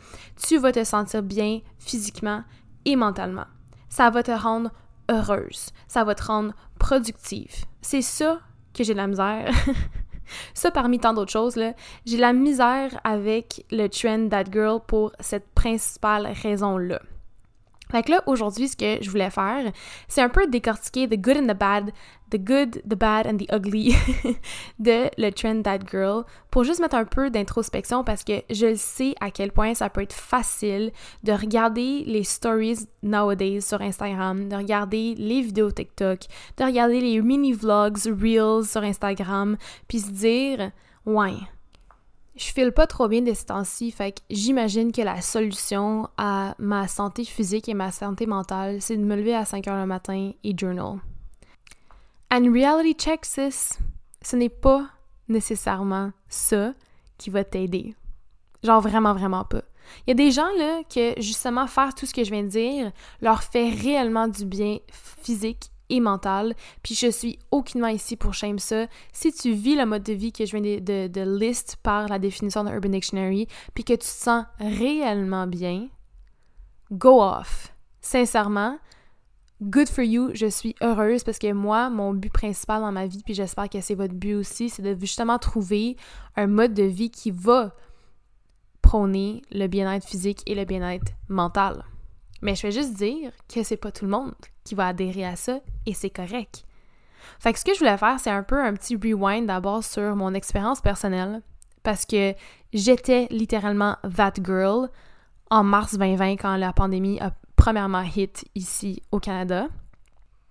tu 0.48 0.58
vas 0.58 0.72
te 0.72 0.84
sentir 0.84 1.22
bien 1.22 1.60
physiquement 1.78 2.44
et 2.86 2.96
mentalement. 2.96 3.46
Ça 3.90 4.10
va 4.10 4.24
te 4.24 4.32
rendre 4.32 4.72
heureuse, 5.10 5.70
ça 5.88 6.04
va 6.04 6.16
te 6.16 6.24
rendre 6.24 6.54
productive. 6.80 7.66
C'est 7.82 8.02
ça 8.02 8.40
que 8.74 8.84
j'ai 8.84 8.94
de 8.94 8.98
la 8.98 9.08
misère. 9.08 9.52
ça 10.54 10.72
parmi 10.72 11.00
tant 11.00 11.14
d'autres 11.14 11.32
choses, 11.32 11.60
j'ai 12.06 12.18
la 12.18 12.34
misère 12.34 13.00
avec 13.04 13.66
le 13.72 13.88
trend 13.88 14.30
That 14.30 14.52
Girl 14.52 14.80
pour 14.86 15.12
cette 15.20 15.50
principale 15.54 16.28
raison-là. 16.42 17.02
Fait 17.92 18.04
que 18.04 18.12
là, 18.12 18.24
aujourd'hui, 18.26 18.68
ce 18.68 18.76
que 18.76 19.02
je 19.02 19.10
voulais 19.10 19.30
faire, 19.30 19.72
c'est 20.08 20.22
un 20.22 20.30
peu 20.30 20.48
décortiquer 20.48 21.08
the 21.08 21.20
good 21.20 21.38
and 21.38 21.48
the 21.48 21.58
bad, 21.58 21.92
the 22.32 22.38
good, 22.38 22.82
the 22.88 22.96
bad 22.96 23.26
and 23.28 23.38
the 23.38 23.52
ugly 23.52 23.96
de 24.80 25.10
le 25.18 25.32
trend 25.32 25.64
That 25.64 25.80
Girl 25.90 26.26
pour 26.52 26.64
juste 26.64 26.82
mettre 26.82 26.96
un 26.96 27.06
peu 27.06 27.30
d'introspection 27.30 28.04
parce 28.04 28.24
que 28.24 28.42
je 28.50 28.76
sais 28.76 29.16
à 29.22 29.32
quel 29.32 29.52
point 29.52 29.74
ça 29.74 29.90
peut 29.90 30.02
être 30.02 30.14
facile 30.14 30.92
de 31.24 31.32
regarder 31.32 32.04
les 32.06 32.24
stories 32.24 32.88
nowadays 33.04 33.62
sur 33.62 33.82
Instagram, 33.82 34.50
de 34.50 34.56
regarder 34.56 35.16
les 35.16 35.42
vidéos 35.42 35.72
TikTok, 35.72 36.20
de 36.58 36.64
regarder 36.64 37.00
les 37.00 37.22
mini-vlogs, 37.22 37.98
reels 38.06 38.66
sur 38.66 38.84
Instagram, 38.84 39.58
puis 39.88 40.00
se 40.00 40.12
dire, 40.12 40.72
ouais, 41.06 41.36
je 42.38 42.54
file 42.54 42.72
pas 42.72 42.88
trop 42.88 43.08
bien 43.08 43.22
de 43.22 43.34
ce 43.34 43.46
temps-ci, 43.46 43.92
fait 43.92 44.14
que 44.14 44.22
j'imagine 44.30 44.92
que 44.92 45.02
la 45.02 45.22
solution 45.22 46.10
à 46.18 46.56
ma 46.60 46.88
santé 46.88 47.26
physique 47.26 47.68
et 47.68 47.74
ma 47.74 47.92
santé 47.92 48.26
mentale, 48.26 48.82
c'est 48.82 48.98
de 48.98 49.04
me 49.04 49.16
lever 49.16 49.36
à 49.36 49.46
5 49.46 49.68
heures 49.68 49.82
le 49.82 49.88
matin 49.88 50.32
et 50.44 50.58
journal. 50.58 51.00
And 52.32 52.52
reality 52.52 52.94
check, 52.94 53.26
sis, 53.26 53.80
ce 54.22 54.36
n'est 54.36 54.50
pas 54.50 54.88
nécessairement 55.28 56.12
ça 56.30 56.74
qui 57.18 57.30
va 57.30 57.44
t'aider. 57.44 57.96
Genre 58.64 58.82
vraiment, 58.82 59.14
vraiment 59.14 59.44
pas. 59.44 59.64
Il 60.06 60.10
y 60.10 60.12
a 60.12 60.16
des 60.16 60.32
gens 60.32 60.52
là 60.58 60.82
que 60.84 61.20
justement 61.22 61.66
faire 61.68 61.96
tout 61.96 62.06
ce 62.06 62.14
que 62.14 62.24
je 62.24 62.32
viens 62.32 62.44
de 62.44 62.50
dire 62.50 62.92
leur 63.22 63.44
fait 63.44 63.70
réellement 63.70 64.28
du 64.28 64.46
bien 64.46 64.80
physique 64.92 65.72
et 65.90 66.00
mentale. 66.00 66.56
Puis 66.84 66.96
je 66.96 67.08
suis 67.08 67.40
aucunement 67.52 67.88
ici 67.88 68.16
pour 68.16 68.34
shame 68.34 68.60
ça. 68.60 68.88
Si 69.14 69.32
tu 69.32 69.54
vis 69.54 69.76
le 69.76 69.86
mode 69.86 70.04
de 70.04 70.14
vie 70.14 70.32
que 70.32 70.46
je 70.46 70.58
viens 70.58 70.80
de, 70.80 71.08
de, 71.08 71.38
list 71.38 71.78
par 71.84 72.08
la 72.08 72.20
définition 72.20 72.64
de 72.64 72.72
Urban 72.72 72.90
Dictionary, 72.90 73.48
puis 73.74 73.84
que 73.84 73.94
tu 73.94 74.00
te 74.00 74.06
sens 74.06 74.46
réellement 74.60 75.48
bien, 75.48 75.88
go 76.92 77.22
off. 77.22 77.74
Sincèrement, 78.02 78.80
good 79.62 79.90
for 79.90 80.04
you. 80.04 80.32
Je 80.34 80.48
suis 80.48 80.76
heureuse 80.82 81.24
parce 81.24 81.40
que 81.40 81.52
moi, 81.52 81.90
mon 81.90 82.14
but 82.14 82.32
principal 82.32 82.82
dans 82.82 82.92
ma 82.92 83.08
vie, 83.08 83.24
puis 83.24 83.34
j'espère 83.34 83.70
que 83.70 83.82
c'est 83.82 83.96
votre 83.96 84.14
but 84.14 84.36
aussi, 84.36 84.70
c'est 84.70 84.82
de 84.82 84.98
justement 85.00 85.40
trouver 85.40 85.98
un 86.36 86.48
mode 86.48 86.74
de 86.74 86.84
vie 86.84 87.10
qui 87.10 87.32
va 87.32 87.74
prôner 88.82 89.42
le 89.52 89.68
bien-être 89.68 90.08
physique 90.08 90.42
et 90.46 90.56
le 90.56 90.64
bien-être 90.64 91.12
mental. 91.28 91.84
Mais 92.42 92.56
je 92.56 92.64
vais 92.64 92.72
juste 92.72 92.94
dire 92.94 93.32
que 93.54 93.64
c'est 93.64 93.78
pas 93.78 93.92
tout 93.92 94.06
le 94.06 94.12
monde 94.12 94.34
qui 94.64 94.76
va 94.76 94.88
adhérer 94.88 95.26
à 95.26 95.36
ça 95.36 95.60
et 95.86 95.94
c'est 95.94 96.10
correct. 96.10 96.64
Fait 97.40 97.54
que 97.54 97.60
ce 97.60 97.66
que 97.66 97.74
je 97.74 97.80
voulais 97.80 97.98
faire, 97.98 98.20
c'est 98.20 98.30
un 98.30 98.44
peu 98.44 98.62
un 98.62 98.74
petit 98.74 98.96
rewind 98.96 99.48
d'abord 99.48 99.84
sur 99.84 100.16
mon 100.16 100.34
expérience 100.34 100.82
personnelle 100.82 101.42
parce 101.84 102.06
que 102.06 102.34
j'étais 102.74 103.28
littéralement 103.30 103.96
that 104.16 104.34
girl 104.44 104.90
en 105.50 105.64
mars 105.64 105.98
2020 105.98 106.34
quand 106.34 106.58
la 106.58 106.74
pandémie 106.74 107.20
a 107.20 107.32
premièrement 107.56 108.04
hit 108.04 108.46
ici 108.56 109.02
au 109.12 109.20
Canada. 109.20 109.68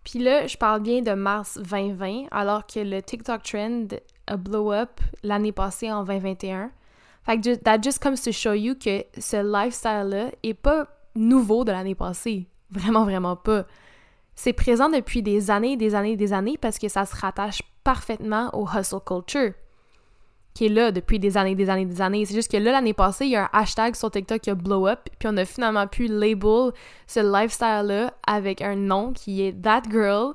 Puis 0.04 0.18
là, 0.18 0.46
je 0.46 0.56
parle 0.56 0.82
bien 0.82 1.02
de 1.02 1.12
mars 1.12 1.58
2020 1.58 2.26
alors 2.30 2.66
que 2.66 2.80
le 2.80 3.02
TikTok 3.02 3.42
trend 3.42 3.88
a 4.26 4.36
blow 4.36 4.72
up 4.72 5.00
l'année 5.22 5.52
passée 5.52 5.90
en 5.90 6.04
2021. 6.04 6.70
Fait 7.24 7.40
que 7.40 7.54
that 7.56 7.82
just 7.82 8.00
comes 8.00 8.16
to 8.16 8.30
show 8.30 8.52
you 8.52 8.74
que 8.74 9.04
ce 9.18 9.42
lifestyle-là 9.42 10.30
est 10.42 10.54
pas 10.54 10.86
nouveau 11.16 11.64
de 11.64 11.72
l'année 11.72 11.94
passée. 11.94 12.48
Vraiment, 12.70 13.04
vraiment 13.04 13.36
pas. 13.36 13.64
C'est 14.34 14.52
présent 14.52 14.88
depuis 14.88 15.22
des 15.22 15.50
années, 15.50 15.76
des 15.76 15.94
années, 15.94 16.16
des 16.16 16.32
années 16.32 16.58
parce 16.58 16.78
que 16.78 16.88
ça 16.88 17.06
se 17.06 17.16
rattache 17.16 17.62
parfaitement 17.84 18.50
au 18.54 18.66
hustle 18.68 19.00
culture 19.04 19.52
qui 20.56 20.66
est 20.66 20.70
là 20.70 20.90
depuis 20.90 21.18
des 21.18 21.36
années, 21.36 21.54
des 21.54 21.68
années, 21.68 21.84
des 21.84 22.00
années. 22.00 22.24
C'est 22.24 22.34
juste 22.34 22.50
que 22.50 22.56
là, 22.56 22.72
l'année 22.72 22.94
passée, 22.94 23.26
il 23.26 23.32
y 23.32 23.36
a 23.36 23.44
un 23.44 23.48
hashtag 23.52 23.94
sur 23.94 24.10
TikTok 24.10 24.40
qui 24.40 24.48
a 24.48 24.54
blow 24.54 24.88
up, 24.88 25.00
puis 25.18 25.28
on 25.30 25.36
a 25.36 25.44
finalement 25.44 25.86
pu 25.86 26.06
label 26.06 26.72
ce 27.06 27.20
lifestyle-là 27.20 28.14
avec 28.26 28.62
un 28.62 28.74
nom 28.74 29.12
qui 29.12 29.42
est 29.42 29.52
That 29.52 29.82
Girl, 29.90 30.32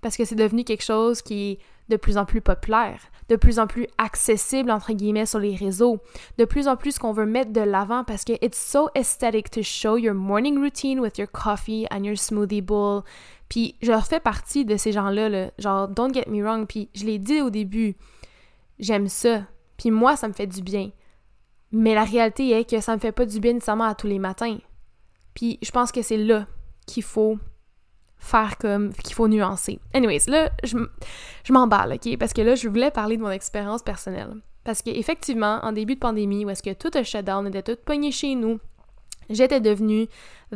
parce 0.00 0.16
que 0.16 0.24
c'est 0.24 0.36
devenu 0.36 0.62
quelque 0.62 0.84
chose 0.84 1.22
qui 1.22 1.50
est 1.50 1.58
de 1.88 1.96
plus 1.96 2.16
en 2.16 2.24
plus 2.24 2.40
populaire 2.40 3.00
de 3.28 3.36
plus 3.36 3.58
en 3.58 3.66
plus 3.66 3.86
accessible, 3.98 4.70
entre 4.70 4.92
guillemets, 4.92 5.26
sur 5.26 5.38
les 5.38 5.54
réseaux. 5.54 5.98
De 6.38 6.44
plus 6.44 6.68
en 6.68 6.76
plus 6.76 6.98
qu'on 6.98 7.12
veut 7.12 7.26
mettre 7.26 7.52
de 7.52 7.60
l'avant 7.60 8.04
parce 8.04 8.24
que 8.24 8.32
it's 8.44 8.58
so 8.58 8.88
aesthetic 8.94 9.50
to 9.50 9.62
show 9.62 9.96
your 9.96 10.14
morning 10.14 10.58
routine 10.58 11.00
with 11.00 11.18
your 11.18 11.30
coffee 11.30 11.86
and 11.90 12.04
your 12.04 12.18
smoothie 12.18 12.62
bowl. 12.62 13.02
Puis 13.48 13.76
je 13.82 13.92
fais 14.00 14.20
partie 14.20 14.64
de 14.64 14.76
ces 14.76 14.92
gens-là, 14.92 15.28
là, 15.28 15.50
genre, 15.58 15.88
don't 15.88 16.12
get 16.12 16.24
me 16.28 16.42
wrong, 16.42 16.66
puis 16.66 16.88
je 16.94 17.04
l'ai 17.04 17.18
dit 17.18 17.40
au 17.40 17.50
début, 17.50 17.96
j'aime 18.78 19.08
ça. 19.08 19.42
Puis 19.76 19.90
moi, 19.90 20.16
ça 20.16 20.28
me 20.28 20.32
fait 20.32 20.46
du 20.46 20.62
bien. 20.62 20.90
Mais 21.72 21.94
la 21.94 22.04
réalité 22.04 22.50
est 22.50 22.68
que 22.68 22.80
ça 22.80 22.94
me 22.94 23.00
fait 23.00 23.12
pas 23.12 23.26
du 23.26 23.40
bien 23.40 23.54
nécessairement 23.54 23.84
à 23.84 23.94
tous 23.94 24.06
les 24.06 24.18
matins. 24.18 24.58
Puis 25.34 25.58
je 25.62 25.70
pense 25.70 25.90
que 25.90 26.02
c'est 26.02 26.16
là 26.16 26.46
qu'il 26.86 27.02
faut 27.02 27.38
faire 28.18 28.56
comme 28.58 28.92
qu'il 28.94 29.14
faut 29.14 29.28
nuancer. 29.28 29.78
Anyways, 29.92 30.28
là, 30.28 30.50
je, 30.64 30.78
je 31.44 31.52
m'emballe, 31.52 31.92
OK? 31.92 32.16
Parce 32.18 32.32
que 32.32 32.42
là, 32.42 32.54
je 32.54 32.68
voulais 32.68 32.90
parler 32.90 33.16
de 33.16 33.22
mon 33.22 33.30
expérience 33.30 33.82
personnelle. 33.82 34.34
Parce 34.64 34.80
qu'effectivement, 34.80 35.60
en 35.62 35.72
début 35.72 35.94
de 35.94 36.00
pandémie, 36.00 36.44
où 36.44 36.50
est-ce 36.50 36.62
que 36.62 36.72
tout 36.72 36.90
a 36.94 37.04
shut 37.04 37.24
down, 37.24 37.46
on 37.46 37.48
était 37.48 37.62
tout 37.62 37.80
pogné 37.84 38.10
chez 38.10 38.34
nous, 38.34 38.58
j'étais 39.28 39.60
devenue 39.60 40.06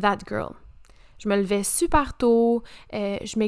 that 0.01 0.19
girl. 0.27 0.55
Je 1.19 1.29
me 1.29 1.37
levais 1.37 1.65
super 1.65 2.15
tôt, 2.15 2.63
euh, 2.95 3.19
je 3.23 3.39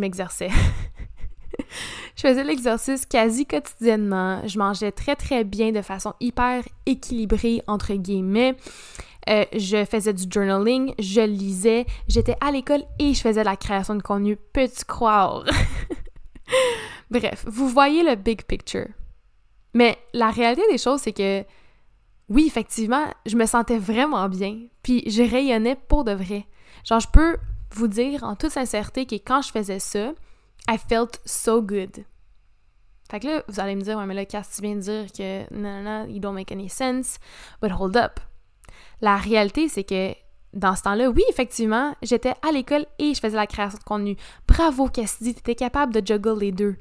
m'exerçais. 0.00 0.48
je 2.16 2.20
faisais 2.22 2.44
l'exercice 2.44 3.06
quasi 3.06 3.44
quotidiennement. 3.44 4.46
Je 4.46 4.58
mangeais 4.58 4.92
très 4.92 5.16
très 5.16 5.44
bien 5.44 5.72
de 5.72 5.82
façon 5.82 6.14
hyper 6.20 6.62
équilibrée, 6.86 7.62
entre 7.66 7.94
guillemets. 7.94 8.56
Euh, 9.28 9.44
je 9.52 9.84
faisais 9.84 10.12
du 10.12 10.24
journaling, 10.28 10.94
je 10.98 11.20
lisais, 11.20 11.86
j'étais 12.08 12.36
à 12.40 12.50
l'école 12.50 12.82
et 12.98 13.14
je 13.14 13.20
faisais 13.20 13.44
la 13.44 13.56
création 13.56 13.94
de 13.94 14.02
contenu, 14.02 14.36
peux-tu 14.36 14.84
croire? 14.84 15.44
Bref, 17.10 17.44
vous 17.46 17.68
voyez 17.68 18.02
le 18.02 18.16
big 18.16 18.42
picture. 18.42 18.88
Mais 19.74 19.96
la 20.12 20.30
réalité 20.30 20.62
des 20.70 20.78
choses, 20.78 21.02
c'est 21.02 21.12
que 21.12 21.44
oui, 22.28 22.44
effectivement, 22.46 23.06
je 23.26 23.36
me 23.36 23.46
sentais 23.46 23.78
vraiment 23.78 24.28
bien, 24.28 24.58
puis 24.82 25.08
je 25.08 25.22
rayonnais 25.22 25.76
pour 25.76 26.04
de 26.04 26.12
vrai. 26.12 26.46
Genre, 26.84 27.00
je 27.00 27.08
peux 27.12 27.36
vous 27.74 27.88
dire 27.88 28.24
en 28.24 28.36
toute 28.36 28.50
sincérité 28.50 29.06
que 29.06 29.14
quand 29.16 29.42
je 29.42 29.50
faisais 29.50 29.78
ça, 29.78 30.12
I 30.68 30.78
felt 30.78 31.20
so 31.24 31.62
good. 31.62 32.04
Fait 33.10 33.20
que 33.20 33.26
là, 33.26 33.42
vous 33.48 33.60
allez 33.60 33.76
me 33.76 33.82
dire, 33.82 33.98
ouais, 33.98 34.06
mais 34.06 34.14
là, 34.14 34.24
que 34.24 34.30
tu 34.30 34.62
viens 34.62 34.76
de 34.76 34.80
dire 34.80 35.12
que 35.12 35.54
non, 35.54 35.82
non, 35.82 35.82
non, 35.82 36.06
you 36.06 36.18
don't 36.18 36.34
make 36.34 36.50
any 36.50 36.68
sense, 36.68 37.18
but 37.60 37.70
hold 37.70 37.96
up. 37.96 38.20
La 39.02 39.16
réalité, 39.16 39.68
c'est 39.68 39.84
que 39.84 40.14
dans 40.54 40.76
ce 40.76 40.82
temps-là, 40.82 41.10
oui, 41.10 41.22
effectivement, 41.28 41.94
j'étais 42.02 42.34
à 42.46 42.52
l'école 42.52 42.86
et 42.98 43.14
je 43.14 43.20
faisais 43.20 43.36
la 43.36 43.46
création 43.46 43.78
de 43.78 43.84
contenu. 43.84 44.16
Bravo, 44.46 44.88
Cassidy, 44.88 45.34
t'étais 45.34 45.54
capable 45.54 45.92
de 45.92 46.06
juggle 46.06 46.38
les 46.38 46.52
deux. 46.52 46.76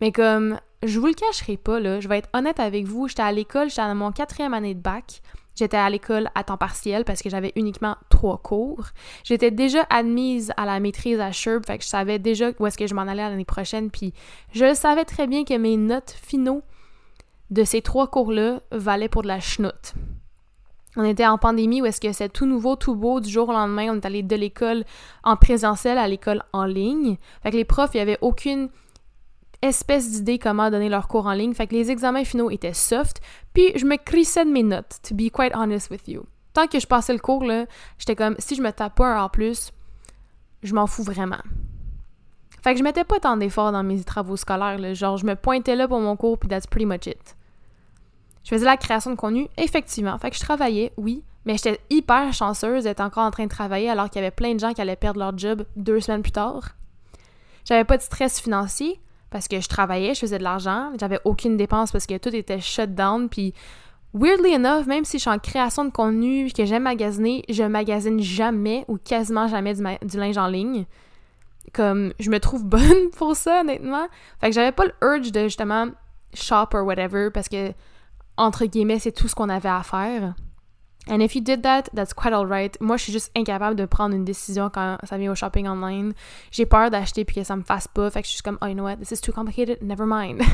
Mais 0.00 0.10
comme, 0.12 0.58
je 0.82 0.98
vous 0.98 1.06
le 1.06 1.14
cacherai 1.14 1.56
pas, 1.56 1.78
là, 1.78 2.00
je 2.00 2.08
vais 2.08 2.18
être 2.18 2.28
honnête 2.32 2.58
avec 2.58 2.86
vous, 2.86 3.08
j'étais 3.08 3.22
à 3.22 3.32
l'école, 3.32 3.68
j'étais 3.68 3.82
dans 3.82 3.94
mon 3.94 4.12
quatrième 4.12 4.52
année 4.52 4.74
de 4.74 4.80
bac. 4.80 5.22
J'étais 5.54 5.76
à 5.76 5.90
l'école 5.90 6.30
à 6.34 6.42
temps 6.42 6.56
partiel 6.56 7.04
parce 7.04 7.20
que 7.20 7.28
j'avais 7.28 7.52
uniquement 7.54 7.96
trois 8.08 8.38
cours. 8.38 8.86
J'étais 9.24 9.50
déjà 9.50 9.86
admise 9.90 10.52
à 10.56 10.64
la 10.64 10.80
maîtrise 10.80 11.20
à 11.20 11.32
Sherb, 11.32 11.66
fait 11.66 11.78
que 11.78 11.84
je 11.84 11.88
savais 11.88 12.18
déjà 12.18 12.50
où 12.58 12.66
est-ce 12.66 12.78
que 12.78 12.86
je 12.86 12.94
m'en 12.94 13.02
allais 13.02 13.28
l'année 13.28 13.44
prochaine, 13.44 13.90
puis 13.90 14.14
je 14.52 14.74
savais 14.74 15.04
très 15.04 15.26
bien 15.26 15.44
que 15.44 15.54
mes 15.54 15.76
notes 15.76 16.16
finaux 16.22 16.62
de 17.50 17.64
ces 17.64 17.82
trois 17.82 18.08
cours-là 18.08 18.60
valaient 18.72 19.08
pour 19.08 19.22
de 19.22 19.28
la 19.28 19.40
chenoute. 19.40 19.94
On 21.00 21.04
était 21.04 21.26
en 21.26 21.38
pandémie 21.38 21.80
où 21.80 21.86
est-ce 21.86 21.98
que 21.98 22.12
c'est 22.12 22.28
tout 22.28 22.44
nouveau, 22.44 22.76
tout 22.76 22.94
beau, 22.94 23.20
du 23.20 23.30
jour 23.30 23.48
au 23.48 23.52
lendemain, 23.52 23.88
on 23.90 23.96
est 23.96 24.04
allé 24.04 24.22
de 24.22 24.36
l'école 24.36 24.84
en 25.24 25.34
présentiel 25.34 25.96
à 25.96 26.06
l'école 26.06 26.42
en 26.52 26.66
ligne. 26.66 27.16
Fait 27.42 27.50
que 27.50 27.56
les 27.56 27.64
profs, 27.64 27.94
il 27.94 27.96
n'y 27.96 28.02
avait 28.02 28.18
aucune 28.20 28.68
espèce 29.62 30.10
d'idée 30.10 30.38
comment 30.38 30.70
donner 30.70 30.90
leurs 30.90 31.08
cours 31.08 31.24
en 31.24 31.32
ligne. 31.32 31.54
Fait 31.54 31.66
que 31.66 31.74
les 31.74 31.90
examens 31.90 32.24
finaux 32.24 32.50
étaient 32.50 32.74
soft, 32.74 33.22
puis 33.54 33.72
je 33.76 33.86
me 33.86 33.96
crissais 33.96 34.44
de 34.44 34.50
mes 34.50 34.62
notes, 34.62 34.98
to 35.02 35.14
be 35.14 35.30
quite 35.32 35.54
honest 35.54 35.90
with 35.90 36.06
you. 36.06 36.26
Tant 36.52 36.66
que 36.66 36.78
je 36.78 36.86
passais 36.86 37.14
le 37.14 37.18
cours, 37.18 37.44
là, 37.44 37.64
j'étais 37.96 38.14
comme, 38.14 38.36
si 38.38 38.54
je 38.54 38.60
me 38.60 38.70
tape 38.70 38.96
pas 38.96 39.06
un 39.06 39.22
en 39.22 39.30
plus, 39.30 39.72
je 40.62 40.74
m'en 40.74 40.86
fous 40.86 41.02
vraiment. 41.02 41.40
Fait 42.62 42.74
que 42.74 42.78
je 42.78 42.84
mettais 42.84 43.04
pas 43.04 43.20
tant 43.20 43.38
d'efforts 43.38 43.72
dans 43.72 43.82
mes 43.82 44.04
travaux 44.04 44.36
scolaires, 44.36 44.76
là. 44.76 44.92
genre 44.92 45.16
je 45.16 45.24
me 45.24 45.34
pointais 45.34 45.76
là 45.76 45.88
pour 45.88 46.00
mon 46.00 46.16
cours, 46.16 46.38
puis 46.38 46.50
that's 46.50 46.66
pretty 46.66 46.84
much 46.84 47.06
it. 47.06 47.36
Je 48.44 48.50
faisais 48.50 48.64
la 48.64 48.76
création 48.76 49.10
de 49.10 49.16
contenu, 49.16 49.48
effectivement. 49.56 50.18
Fait 50.18 50.30
que 50.30 50.36
je 50.36 50.40
travaillais, 50.40 50.92
oui, 50.96 51.22
mais 51.44 51.56
j'étais 51.56 51.80
hyper 51.90 52.32
chanceuse 52.32 52.84
d'être 52.84 53.00
encore 53.00 53.24
en 53.24 53.30
train 53.30 53.44
de 53.44 53.50
travailler 53.50 53.90
alors 53.90 54.10
qu'il 54.10 54.20
y 54.20 54.24
avait 54.24 54.30
plein 54.30 54.54
de 54.54 54.60
gens 54.60 54.72
qui 54.72 54.80
allaient 54.80 54.96
perdre 54.96 55.20
leur 55.20 55.36
job 55.36 55.64
deux 55.76 56.00
semaines 56.00 56.22
plus 56.22 56.32
tard. 56.32 56.70
J'avais 57.64 57.84
pas 57.84 57.96
de 57.96 58.02
stress 58.02 58.40
financier 58.40 59.00
parce 59.30 59.46
que 59.46 59.60
je 59.60 59.68
travaillais, 59.68 60.14
je 60.14 60.20
faisais 60.20 60.38
de 60.38 60.42
l'argent, 60.42 60.92
j'avais 60.98 61.20
aucune 61.24 61.56
dépense 61.56 61.92
parce 61.92 62.06
que 62.06 62.18
tout 62.18 62.34
était 62.34 62.60
shut 62.60 62.94
down, 62.94 63.28
puis 63.28 63.54
weirdly 64.12 64.54
enough, 64.54 64.86
même 64.86 65.04
si 65.04 65.18
je 65.18 65.22
suis 65.22 65.30
en 65.30 65.38
création 65.38 65.84
de 65.84 65.90
contenu 65.90 66.50
que 66.52 66.64
j'aime 66.64 66.82
magasiner, 66.82 67.44
je 67.48 67.62
magasine 67.62 68.20
jamais 68.20 68.84
ou 68.88 68.98
quasiment 68.98 69.46
jamais 69.46 69.74
du, 69.74 70.16
linge 70.16 70.38
en 70.38 70.48
ligne. 70.48 70.84
Comme, 71.72 72.12
je 72.18 72.30
me 72.30 72.40
trouve 72.40 72.64
bonne 72.64 73.10
pour 73.16 73.36
ça, 73.36 73.60
honnêtement. 73.60 74.08
Fait 74.40 74.48
que 74.48 74.54
j'avais 74.54 74.72
pas 74.72 74.86
le 74.86 74.92
urge 75.02 75.30
de 75.30 75.44
justement 75.44 75.86
shop 76.34 76.68
or 76.74 76.84
whatever 76.84 77.30
parce 77.32 77.48
que 77.48 77.72
entre 78.40 78.64
guillemets, 78.64 78.98
c'est 78.98 79.12
tout 79.12 79.28
ce 79.28 79.34
qu'on 79.34 79.48
avait 79.48 79.68
à 79.68 79.82
faire. 79.82 80.34
And 81.08 81.20
if 81.20 81.34
you 81.34 81.42
did 81.42 81.62
that, 81.62 81.84
that's 81.94 82.14
quite 82.14 82.32
alright. 82.32 82.76
Moi, 82.80 82.96
je 82.96 83.04
suis 83.04 83.12
juste 83.12 83.30
incapable 83.36 83.76
de 83.76 83.84
prendre 83.84 84.14
une 84.14 84.24
décision 84.24 84.70
quand 84.70 84.98
ça 85.04 85.18
vient 85.18 85.32
au 85.32 85.34
shopping 85.34 85.66
online. 85.66 86.12
J'ai 86.50 86.66
peur 86.66 86.90
d'acheter 86.90 87.24
puis 87.24 87.36
que 87.36 87.44
ça 87.44 87.56
me 87.56 87.62
fasse 87.62 87.88
pas. 87.88 88.10
Fait 88.10 88.22
que 88.22 88.28
je 88.28 88.32
suis 88.32 88.42
comme, 88.42 88.58
oh, 88.62 88.66
you 88.66 88.74
know 88.74 88.84
what, 88.84 88.96
this 88.96 89.12
is 89.12 89.20
too 89.20 89.32
complicated, 89.32 89.82
never 89.82 90.04
mind. 90.06 90.42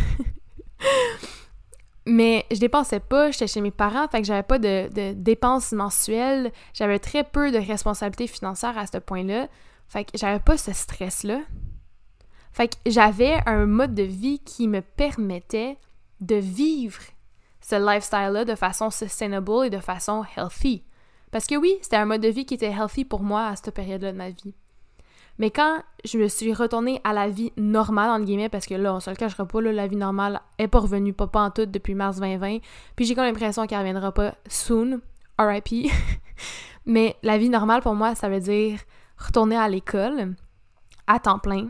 Mais 2.07 2.47
je 2.53 2.59
dépensais 2.59 3.01
pas, 3.01 3.33
j'étais 3.33 3.49
chez 3.49 3.61
mes 3.61 3.73
parents, 3.73 4.07
fait 4.07 4.21
que 4.21 4.27
j'avais 4.29 4.45
pas 4.45 4.61
de, 4.61 4.89
de, 4.93 5.13
dépenses 5.13 5.73
mensuelles. 5.73 6.53
J'avais 6.73 7.01
très 7.01 7.25
peu 7.25 7.51
de 7.51 7.59
responsabilités 7.59 8.29
financières 8.29 8.79
à 8.79 8.87
ce 8.87 8.99
point-là. 8.99 9.49
Fait 9.89 10.05
que 10.05 10.13
j'avais 10.15 10.39
pas 10.39 10.57
ce 10.57 10.73
stress-là. 10.73 11.41
Fait 12.53 12.69
que 12.69 12.77
j'avais 12.87 13.39
un 13.47 13.67
mode 13.67 13.95
de 13.95 14.05
vie 14.05 14.39
qui 14.39 14.69
me 14.69 14.83
permettait 14.83 15.79
de 16.21 16.37
vivre 16.37 17.01
ce 17.69 17.75
lifestyle-là 17.75 18.45
de 18.45 18.55
façon 18.55 18.91
sustainable 18.91 19.67
et 19.67 19.71
de 19.71 19.79
façon 19.79 20.25
healthy. 20.37 20.85
Parce 21.33 21.47
que 21.47 21.57
oui, 21.57 21.77
c'était 21.83 21.97
un 21.97 22.05
mode 22.05 22.21
de 22.21 22.29
vie 22.29 22.47
qui 22.47 22.55
était 22.55 22.71
healthy 22.71 23.05
pour 23.05 23.23
moi 23.23 23.47
à 23.47 23.57
cette 23.57 23.75
période-là 23.75 24.13
de 24.13 24.17
ma 24.17 24.31
vie. 24.31 24.55
Mais 25.39 25.51
quand 25.51 25.83
je 26.05 26.17
me 26.17 26.29
suis 26.29 26.55
retournée 26.55 27.01
à 27.03 27.13
la 27.13 27.29
vie 27.29 27.53
normale, 27.57 28.11
entre 28.11 28.25
guillemets, 28.25 28.49
parce 28.49 28.67
que 28.67 28.75
là, 28.75 28.95
on 28.95 29.01
se 29.01 29.11
le 29.11 29.17
cachera 29.17 29.47
pas, 29.47 29.61
là, 29.61 29.73
la 29.73 29.89
vie 29.89 29.97
normale 29.97 30.41
est 30.59 30.69
pas 30.69 30.79
revenue, 30.79 31.13
pas, 31.13 31.27
pas 31.27 31.43
en 31.43 31.51
tout 31.51 31.67
depuis 31.67 31.95
mars 31.95 32.21
2020, 32.21 32.59
puis 32.95 33.05
j'ai 33.05 33.15
comme 33.17 33.25
l'impression 33.25 33.67
qu'elle 33.67 33.81
reviendra 33.81 34.13
pas 34.13 34.35
soon, 34.49 35.01
RIP. 35.39 35.91
Mais 36.87 37.17
la 37.25 37.37
vie 37.37 37.51
normale, 37.51 37.83
pour 37.83 37.95
moi, 37.97 38.15
ça 38.15 38.29
veut 38.29 38.41
dire 38.41 38.79
retourner 39.19 39.57
à 39.57 39.69
l'école 39.69 40.35
à 41.09 41.19
temps 41.19 41.41
plein, 41.41 41.69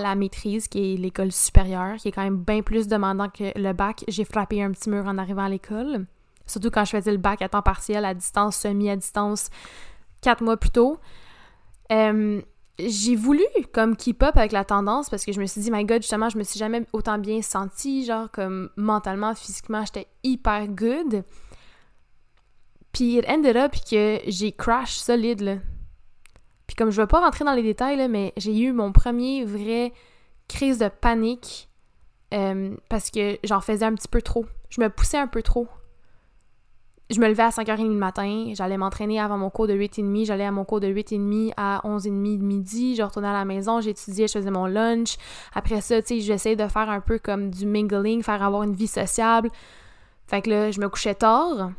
la 0.00 0.14
maîtrise, 0.14 0.68
qui 0.68 0.94
est 0.94 0.96
l'école 0.96 1.32
supérieure, 1.32 1.96
qui 1.96 2.08
est 2.08 2.12
quand 2.12 2.22
même 2.22 2.38
bien 2.38 2.62
plus 2.62 2.88
demandant 2.88 3.28
que 3.28 3.58
le 3.58 3.72
bac. 3.72 4.04
J'ai 4.08 4.24
frappé 4.24 4.62
un 4.62 4.70
petit 4.72 4.90
mur 4.90 5.06
en 5.06 5.18
arrivant 5.18 5.44
à 5.44 5.48
l'école. 5.48 6.06
Surtout 6.46 6.70
quand 6.70 6.84
je 6.84 6.90
faisais 6.90 7.12
le 7.12 7.18
bac 7.18 7.42
à 7.42 7.48
temps 7.48 7.62
partiel, 7.62 8.04
à 8.04 8.14
distance, 8.14 8.56
semi 8.56 8.88
à 8.88 8.96
distance, 8.96 9.50
quatre 10.20 10.42
mois 10.42 10.56
plus 10.56 10.70
tôt. 10.70 10.98
Euh, 11.90 12.40
j'ai 12.78 13.16
voulu 13.16 13.42
comme 13.72 13.96
keep 13.96 14.22
up 14.22 14.36
avec 14.36 14.52
la 14.52 14.64
tendance 14.64 15.08
parce 15.08 15.24
que 15.24 15.32
je 15.32 15.40
me 15.40 15.46
suis 15.46 15.60
dit, 15.60 15.70
my 15.70 15.84
god, 15.84 16.02
justement, 16.02 16.28
je 16.28 16.38
me 16.38 16.44
suis 16.44 16.58
jamais 16.58 16.84
autant 16.92 17.18
bien 17.18 17.42
sentie, 17.42 18.04
genre 18.04 18.30
comme 18.30 18.70
mentalement, 18.76 19.34
physiquement, 19.34 19.84
j'étais 19.84 20.06
hyper 20.22 20.68
good. 20.68 21.24
Puis 22.92 23.18
it 23.18 23.28
ended 23.28 23.56
up 23.56 23.72
que 23.90 24.20
j'ai 24.26 24.52
crash 24.52 24.96
solide, 24.96 25.40
là. 25.40 25.56
Puis 26.66 26.76
comme 26.76 26.90
je 26.90 27.00
veux 27.00 27.06
pas 27.06 27.20
rentrer 27.20 27.44
dans 27.44 27.54
les 27.54 27.62
détails, 27.62 28.08
mais 28.08 28.32
j'ai 28.36 28.56
eu 28.58 28.72
mon 28.72 28.92
premier 28.92 29.44
vrai 29.44 29.92
crise 30.48 30.78
de 30.78 30.88
panique 30.88 31.68
euh, 32.34 32.74
parce 32.88 33.10
que 33.10 33.38
j'en 33.44 33.60
faisais 33.60 33.84
un 33.84 33.94
petit 33.94 34.08
peu 34.08 34.22
trop. 34.22 34.46
Je 34.68 34.80
me 34.80 34.88
poussais 34.88 35.18
un 35.18 35.26
peu 35.26 35.42
trop. 35.42 35.68
Je 37.08 37.20
me 37.20 37.28
levais 37.28 37.44
à 37.44 37.50
5h30 37.50 37.86
le 37.86 37.94
matin, 37.94 38.52
j'allais 38.54 38.76
m'entraîner 38.76 39.20
avant 39.20 39.38
mon 39.38 39.48
cours 39.48 39.68
de 39.68 39.74
8h30, 39.74 40.26
j'allais 40.26 40.44
à 40.44 40.50
mon 40.50 40.64
cours 40.64 40.80
de 40.80 40.88
8h30 40.88 41.52
à 41.56 41.80
11h30 41.84 42.38
de 42.38 42.42
midi, 42.42 42.96
je 42.96 43.02
retournais 43.04 43.28
à 43.28 43.32
la 43.32 43.44
maison, 43.44 43.80
j'étudiais, 43.80 44.26
je 44.26 44.32
faisais 44.32 44.50
mon 44.50 44.66
lunch. 44.66 45.16
Après 45.54 45.80
ça, 45.80 46.02
tu 46.02 46.08
sais, 46.08 46.20
j'essayais 46.20 46.56
de 46.56 46.66
faire 46.66 46.90
un 46.90 47.00
peu 47.00 47.20
comme 47.20 47.50
du 47.50 47.64
mingling, 47.64 48.24
faire 48.24 48.42
avoir 48.42 48.64
une 48.64 48.74
vie 48.74 48.88
sociable. 48.88 49.50
Fait 50.26 50.42
que 50.42 50.50
là, 50.50 50.70
je 50.72 50.80
me 50.80 50.88
couchais 50.88 51.14
tard. 51.14 51.70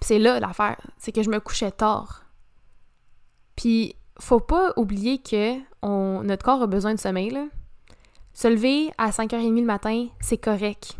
C'est 0.00 0.18
là 0.18 0.40
l'affaire, 0.40 0.80
c'est 0.96 1.12
que 1.12 1.22
je 1.22 1.28
me 1.28 1.38
couchais 1.38 1.70
tard. 1.70 2.24
Puis, 3.56 3.96
faut 4.18 4.40
pas 4.40 4.72
oublier 4.76 5.18
que 5.18 5.58
notre 6.22 6.44
corps 6.44 6.62
a 6.62 6.66
besoin 6.66 6.94
de 6.94 7.00
sommeil. 7.00 7.38
Se 8.32 8.48
lever 8.48 8.90
à 8.98 9.10
5h30 9.10 9.60
le 9.60 9.66
matin, 9.66 10.06
c'est 10.20 10.38
correct. 10.38 10.96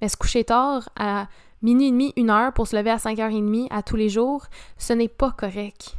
Mais 0.00 0.08
se 0.08 0.16
coucher 0.16 0.44
tard 0.44 0.88
à 0.96 1.28
minuit 1.62 1.88
et 1.88 1.90
demi, 1.90 2.12
une 2.16 2.30
heure 2.30 2.52
pour 2.52 2.68
se 2.68 2.76
lever 2.76 2.90
à 2.90 2.96
5h30 2.96 3.68
à 3.70 3.82
tous 3.82 3.96
les 3.96 4.08
jours, 4.08 4.46
ce 4.78 4.92
n'est 4.92 5.08
pas 5.08 5.30
correct. 5.30 5.96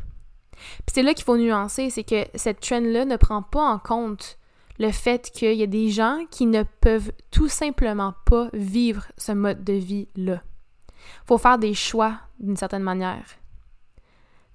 Puis 0.52 0.94
c'est 0.94 1.04
là 1.04 1.14
qu'il 1.14 1.26
faut 1.26 1.38
nuancer, 1.38 1.90
c'est 1.90 2.04
que 2.04 2.26
cette 2.36 2.60
trend-là 2.62 3.06
ne 3.06 3.16
prend 3.16 3.42
pas 3.42 3.64
en 3.64 3.80
compte 3.80 4.38
le 4.80 4.92
fait 4.92 5.32
qu'il 5.32 5.54
y 5.54 5.64
a 5.64 5.68
des 5.68 5.90
gens 5.90 6.20
qui 6.30 6.46
ne 6.46 6.64
peuvent 6.64 7.12
tout 7.32 7.48
simplement 7.48 8.14
pas 8.26 8.50
vivre 8.54 9.08
ce 9.18 9.32
mode 9.32 9.64
de 9.64 9.74
vie-là. 9.74 10.42
Faut 11.26 11.40
faire 11.40 11.58
des 11.58 11.74
choix 11.74 12.16
d'une 12.40 12.58
certaine 12.58 12.84
manière. 12.84 13.26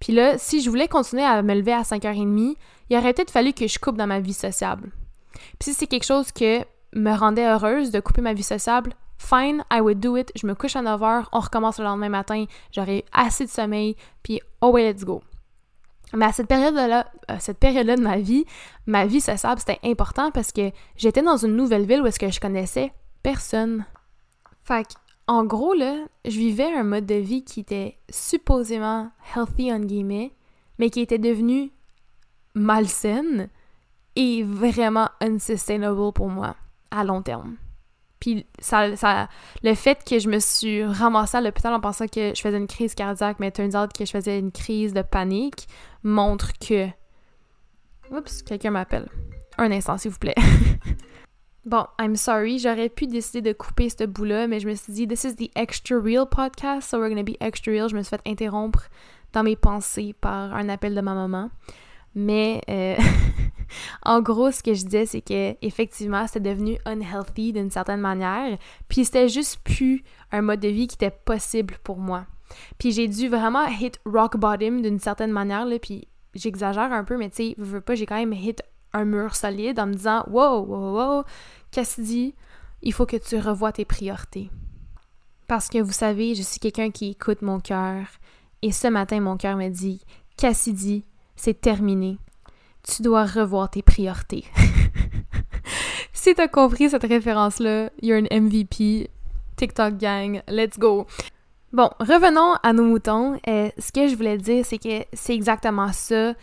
Puis 0.02 0.12
là, 0.12 0.36
si 0.36 0.60
je 0.60 0.68
voulais 0.68 0.88
continuer 0.88 1.22
à 1.22 1.42
me 1.42 1.54
lever 1.54 1.72
à 1.72 1.82
5h30, 1.82 2.56
il 2.90 2.96
aurait 2.96 3.12
peut-être 3.12 3.30
fallu 3.30 3.52
que 3.52 3.68
je 3.68 3.78
coupe 3.78 3.96
dans 3.96 4.08
ma 4.08 4.18
vie 4.18 4.32
sociable. 4.32 4.90
Puis 5.60 5.70
si 5.70 5.74
c'est 5.74 5.86
quelque 5.86 6.02
chose 6.04 6.32
que 6.32 6.58
me 6.92 7.16
rendait 7.16 7.46
heureuse 7.46 7.92
de 7.92 8.00
couper 8.00 8.20
ma 8.20 8.32
vie 8.32 8.42
sociable, 8.42 8.94
fine, 9.16 9.64
I 9.72 9.78
would 9.80 10.00
do 10.00 10.16
it. 10.16 10.32
Je 10.34 10.44
me 10.44 10.56
couche 10.56 10.74
à 10.74 10.82
9h, 10.82 11.26
on 11.30 11.38
recommence 11.38 11.78
le 11.78 11.84
lendemain 11.84 12.08
matin, 12.08 12.46
j'aurai 12.72 13.04
assez 13.12 13.44
de 13.44 13.50
sommeil, 13.50 13.94
puis 14.24 14.40
oh 14.60 14.76
let's 14.76 15.04
go. 15.04 15.22
Mais 16.14 16.24
à 16.24 16.32
cette 16.32 16.48
période-là, 16.48 17.06
euh, 17.30 17.36
cette 17.38 17.58
période-là 17.58 17.94
de 17.94 18.02
ma 18.02 18.16
vie, 18.16 18.44
ma 18.86 19.06
vie 19.06 19.20
sociable, 19.20 19.60
c'était 19.60 19.78
important 19.84 20.32
parce 20.32 20.50
que 20.50 20.72
j'étais 20.96 21.22
dans 21.22 21.36
une 21.36 21.54
nouvelle 21.54 21.86
ville 21.86 22.02
où 22.02 22.06
est-ce 22.08 22.18
que 22.18 22.28
je 22.28 22.40
connaissais 22.40 22.92
personne. 23.22 23.84
Fait 24.64 24.82
que 24.82 24.94
en 25.26 25.44
gros, 25.44 25.74
là, 25.74 25.96
je 26.24 26.38
vivais 26.38 26.72
un 26.72 26.82
mode 26.82 27.06
de 27.06 27.14
vie 27.14 27.44
qui 27.44 27.60
était 27.60 27.98
supposément 28.10 29.10
healthy, 29.34 29.70
guillemets, 29.86 30.32
mais 30.78 30.90
qui 30.90 31.00
était 31.00 31.18
devenu 31.18 31.72
malsaine 32.54 33.48
et 34.16 34.42
vraiment 34.42 35.08
unsustainable 35.20 36.12
pour 36.12 36.28
moi 36.28 36.56
à 36.90 37.04
long 37.04 37.22
terme. 37.22 37.56
Puis 38.20 38.46
ça, 38.60 38.94
ça, 38.96 39.28
le 39.62 39.74
fait 39.74 40.04
que 40.04 40.18
je 40.18 40.28
me 40.28 40.38
suis 40.38 40.84
ramassée 40.84 41.38
à 41.38 41.40
l'hôpital 41.40 41.74
en 41.74 41.80
pensant 41.80 42.06
que 42.06 42.32
je 42.36 42.40
faisais 42.40 42.56
une 42.56 42.68
crise 42.68 42.94
cardiaque, 42.94 43.38
mais 43.40 43.50
turns 43.50 43.74
out 43.74 43.92
que 43.92 44.04
je 44.04 44.12
faisais 44.12 44.38
une 44.38 44.52
crise 44.52 44.92
de 44.92 45.02
panique, 45.02 45.66
montre 46.04 46.52
que... 46.58 46.86
Oups, 48.12 48.42
quelqu'un 48.42 48.70
m'appelle. 48.70 49.08
Un 49.58 49.72
instant, 49.72 49.98
s'il 49.98 50.10
vous 50.10 50.18
plaît. 50.18 50.36
Bon, 51.64 51.86
I'm 51.96 52.16
sorry, 52.16 52.58
j'aurais 52.58 52.88
pu 52.88 53.06
décider 53.06 53.40
de 53.40 53.52
couper 53.52 53.88
ce 53.88 54.04
bout-là, 54.04 54.48
mais 54.48 54.58
je 54.58 54.68
me 54.68 54.74
suis 54.74 54.92
dit, 54.92 55.06
this 55.06 55.22
is 55.22 55.36
the 55.36 55.48
extra 55.54 55.96
real 55.96 56.26
podcast, 56.26 56.90
so 56.90 56.98
we're 56.98 57.08
gonna 57.08 57.22
be 57.22 57.36
extra 57.38 57.72
real. 57.72 57.88
Je 57.88 57.94
me 57.94 58.02
suis 58.02 58.10
fait 58.10 58.28
interrompre 58.28 58.88
dans 59.32 59.44
mes 59.44 59.54
pensées 59.54 60.12
par 60.20 60.52
un 60.54 60.68
appel 60.68 60.92
de 60.92 61.00
ma 61.00 61.14
maman. 61.14 61.50
Mais 62.16 62.62
euh, 62.68 62.96
en 64.02 64.20
gros, 64.20 64.50
ce 64.50 64.60
que 64.64 64.74
je 64.74 64.82
disais, 64.84 65.06
c'est 65.06 65.20
que 65.20 65.54
effectivement, 65.62 66.26
c'était 66.26 66.50
devenu 66.50 66.78
unhealthy 66.84 67.52
d'une 67.52 67.70
certaine 67.70 68.00
manière, 68.00 68.58
puis 68.88 69.04
c'était 69.04 69.28
juste 69.28 69.60
plus 69.62 70.02
un 70.32 70.42
mode 70.42 70.60
de 70.60 70.68
vie 70.68 70.88
qui 70.88 70.96
était 70.96 71.16
possible 71.24 71.76
pour 71.84 71.98
moi. 71.98 72.26
Puis 72.78 72.90
j'ai 72.90 73.06
dû 73.06 73.28
vraiment 73.28 73.66
hit 73.68 74.00
rock 74.04 74.36
bottom 74.36 74.82
d'une 74.82 74.98
certaine 74.98 75.30
manière, 75.30 75.64
là, 75.64 75.78
puis 75.78 76.08
j'exagère 76.34 76.92
un 76.92 77.04
peu, 77.04 77.16
mais 77.16 77.30
tu 77.30 77.50
sais, 77.50 77.54
veux 77.56 77.80
pas, 77.80 77.94
j'ai 77.94 78.04
quand 78.04 78.16
même 78.16 78.32
hit 78.32 78.64
un 78.92 79.04
mur 79.04 79.34
solide 79.34 79.78
en 79.78 79.86
me 79.86 79.94
disant 79.94 80.24
«Wow, 80.30 80.64
wow, 80.64 80.96
wow, 80.96 81.24
Cassidy, 81.70 82.34
il 82.82 82.92
faut 82.92 83.06
que 83.06 83.16
tu 83.16 83.38
revoies 83.38 83.72
tes 83.72 83.84
priorités.» 83.84 84.50
Parce 85.48 85.68
que 85.68 85.78
vous 85.78 85.92
savez, 85.92 86.34
je 86.34 86.42
suis 86.42 86.60
quelqu'un 86.60 86.90
qui 86.90 87.10
écoute 87.10 87.42
mon 87.42 87.60
cœur, 87.60 88.06
et 88.62 88.72
ce 88.72 88.88
matin, 88.88 89.20
mon 89.20 89.36
cœur 89.36 89.56
me 89.56 89.68
dit 89.68 90.00
«Cassidy, 90.36 91.04
c'est 91.36 91.60
terminé. 91.60 92.18
Tu 92.82 93.02
dois 93.02 93.24
revoir 93.24 93.70
tes 93.70 93.82
priorités.» 93.82 94.44
Si 96.12 96.34
t'as 96.34 96.48
compris 96.48 96.90
cette 96.90 97.02
référence-là, 97.02 97.90
you're 98.00 98.20
an 98.20 98.26
MVP. 98.30 99.10
TikTok 99.56 99.98
gang, 99.98 100.42
let's 100.46 100.78
go. 100.78 101.06
Bon, 101.72 101.90
revenons 102.00 102.54
à 102.62 102.72
nos 102.72 102.84
moutons. 102.84 103.40
Euh, 103.48 103.70
ce 103.78 103.92
que 103.92 104.06
je 104.06 104.14
voulais 104.14 104.38
dire, 104.38 104.64
c'est 104.64 104.78
que 104.78 105.04
c'est 105.12 105.34
exactement 105.34 105.92
ça 105.92 106.34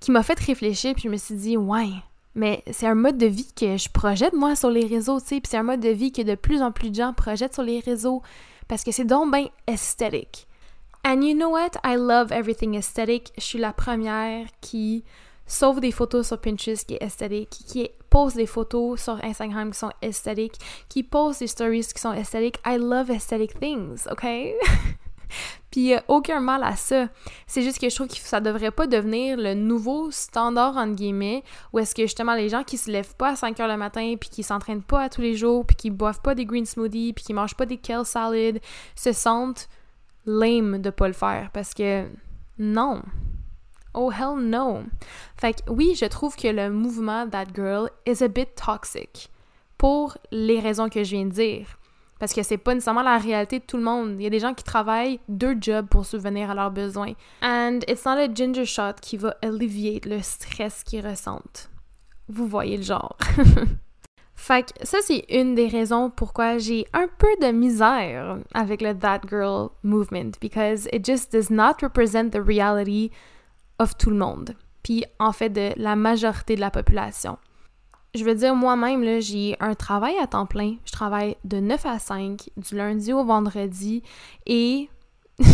qui 0.00 0.10
m'a 0.10 0.22
fait 0.22 0.38
réfléchir, 0.38 0.94
puis 0.94 1.04
je 1.04 1.08
me 1.08 1.16
suis 1.16 1.34
dit, 1.34 1.56
ouais, 1.56 1.90
mais 2.34 2.62
c'est 2.70 2.86
un 2.86 2.94
mode 2.94 3.18
de 3.18 3.26
vie 3.26 3.52
que 3.54 3.76
je 3.76 3.88
projette, 3.88 4.32
moi, 4.32 4.56
sur 4.56 4.70
les 4.70 4.86
réseaux, 4.86 5.20
tu 5.20 5.26
sais, 5.26 5.40
puis 5.40 5.50
c'est 5.50 5.58
un 5.58 5.62
mode 5.62 5.80
de 5.80 5.90
vie 5.90 6.12
que 6.12 6.22
de 6.22 6.34
plus 6.34 6.62
en 6.62 6.72
plus 6.72 6.90
de 6.90 6.96
gens 6.96 7.12
projettent 7.12 7.54
sur 7.54 7.62
les 7.62 7.80
réseaux, 7.80 8.22
parce 8.68 8.84
que 8.84 8.92
c'est 8.92 9.04
donc 9.04 9.32
bien 9.32 9.48
esthétique. 9.66 10.46
And 11.04 11.22
you 11.22 11.34
know 11.34 11.50
what? 11.50 11.72
I 11.82 11.96
love 11.96 12.30
everything 12.30 12.74
aesthetic. 12.74 13.32
Je 13.38 13.42
suis 13.42 13.58
la 13.58 13.72
première 13.72 14.46
qui 14.60 15.02
sauve 15.46 15.80
des 15.80 15.92
photos 15.92 16.26
sur 16.26 16.38
Pinterest 16.38 16.86
qui 16.86 16.94
est 16.94 17.02
esthétique, 17.02 17.48
qui 17.66 17.90
pose 18.10 18.34
des 18.34 18.46
photos 18.46 19.02
sur 19.02 19.24
Instagram 19.24 19.70
qui 19.70 19.78
sont 19.78 19.92
esthétiques, 20.02 20.58
qui 20.88 21.02
pose 21.02 21.38
des 21.38 21.46
stories 21.46 21.86
qui 21.92 22.00
sont 22.00 22.12
esthétiques. 22.12 22.60
I 22.66 22.76
love 22.78 23.10
aesthetic 23.10 23.58
things, 23.58 24.06
OK? 24.10 24.26
Puis 25.70 25.94
a 25.94 26.02
aucun 26.08 26.40
mal 26.40 26.62
à 26.64 26.76
ça. 26.76 27.08
C'est 27.46 27.62
juste 27.62 27.80
que 27.80 27.88
je 27.88 27.94
trouve 27.94 28.08
que 28.08 28.16
ça 28.16 28.40
devrait 28.40 28.70
pas 28.70 28.86
devenir 28.86 29.36
le 29.36 29.54
nouveau 29.54 30.10
standard, 30.10 30.76
entre 30.76 30.94
guillemets, 30.94 31.44
où 31.72 31.78
est-ce 31.78 31.94
que 31.94 32.02
justement 32.02 32.34
les 32.34 32.48
gens 32.48 32.64
qui 32.64 32.76
se 32.76 32.90
lèvent 32.90 33.14
pas 33.16 33.30
à 33.30 33.36
5 33.36 33.58
heures 33.60 33.68
le 33.68 33.76
matin, 33.76 34.14
puis 34.20 34.30
qui 34.30 34.42
s'entraînent 34.42 34.82
pas 34.82 35.02
à 35.02 35.08
tous 35.08 35.20
les 35.20 35.36
jours, 35.36 35.64
puis 35.64 35.76
qui 35.76 35.90
boivent 35.90 36.20
pas 36.22 36.34
des 36.34 36.44
green 36.44 36.66
smoothies, 36.66 37.12
puis 37.12 37.24
qui 37.24 37.34
mangent 37.34 37.56
pas 37.56 37.66
des 37.66 37.76
kale 37.76 38.04
salad, 38.04 38.60
se 38.94 39.12
sentent 39.12 39.68
lame 40.26 40.80
de 40.80 40.90
pas 40.90 41.08
le 41.08 41.14
faire. 41.14 41.50
Parce 41.52 41.74
que 41.74 42.06
non. 42.58 43.02
Oh 43.92 44.12
hell 44.12 44.38
no! 44.38 44.84
Fait 45.36 45.54
que 45.54 45.70
oui, 45.70 45.96
je 45.96 46.04
trouve 46.04 46.36
que 46.36 46.46
le 46.46 46.70
mouvement 46.70 47.28
That 47.28 47.46
Girl 47.54 47.90
is 48.06 48.22
a 48.22 48.28
bit 48.28 48.54
toxic 48.54 49.30
pour 49.78 50.16
les 50.30 50.60
raisons 50.60 50.88
que 50.88 51.02
je 51.02 51.16
viens 51.16 51.24
de 51.24 51.32
dire. 51.32 51.79
Parce 52.20 52.34
que 52.34 52.42
c'est 52.42 52.58
pas 52.58 52.74
nécessairement 52.74 53.02
la 53.02 53.18
réalité 53.18 53.58
de 53.58 53.64
tout 53.64 53.78
le 53.78 53.82
monde. 53.82 54.14
Il 54.18 54.22
y 54.22 54.26
a 54.26 54.30
des 54.30 54.38
gens 54.38 54.54
qui 54.54 54.62
travaillent 54.62 55.18
deux 55.28 55.56
jobs 55.60 55.88
pour 55.88 56.04
subvenir 56.04 56.50
à 56.50 56.54
leurs 56.54 56.70
besoins. 56.70 57.14
And 57.42 57.80
it's 57.88 58.04
not 58.04 58.12
a 58.12 58.32
ginger 58.32 58.66
shot 58.66 59.00
qui 59.00 59.16
va 59.16 59.34
alleviate 59.42 60.04
le 60.04 60.20
stress 60.20 60.84
qu'ils 60.84 61.04
ressentent. 61.04 61.70
Vous 62.28 62.46
voyez 62.46 62.76
le 62.76 62.82
genre. 62.82 63.16
fait 64.36 64.70
que 64.70 64.86
ça, 64.86 64.98
c'est 65.02 65.24
une 65.30 65.54
des 65.54 65.66
raisons 65.66 66.10
pourquoi 66.10 66.58
j'ai 66.58 66.86
un 66.92 67.08
peu 67.18 67.28
de 67.40 67.50
misère 67.52 68.38
avec 68.52 68.82
le 68.82 68.96
That 68.96 69.22
Girl 69.28 69.70
movement. 69.82 70.32
Because 70.40 70.88
it 70.92 71.04
just 71.04 71.32
does 71.32 71.50
not 71.50 71.76
represent 71.82 72.30
the 72.30 72.40
reality 72.40 73.10
of 73.80 73.96
tout 73.96 74.10
le 74.10 74.16
monde, 74.16 74.54
puis 74.82 75.04
en 75.18 75.32
fait 75.32 75.48
de 75.48 75.72
la 75.76 75.96
majorité 75.96 76.54
de 76.54 76.60
la 76.60 76.70
population. 76.70 77.38
Je 78.14 78.24
veux 78.24 78.34
dire, 78.34 78.54
moi-même, 78.54 79.20
j'ai 79.20 79.56
un 79.60 79.74
travail 79.74 80.16
à 80.20 80.26
temps 80.26 80.46
plein. 80.46 80.76
Je 80.84 80.92
travaille 80.92 81.36
de 81.44 81.60
9 81.60 81.86
à 81.86 81.98
5, 81.98 82.50
du 82.56 82.74
lundi 82.76 83.12
au 83.12 83.24
vendredi, 83.24 84.02
et 84.46 84.88
je 85.38 85.44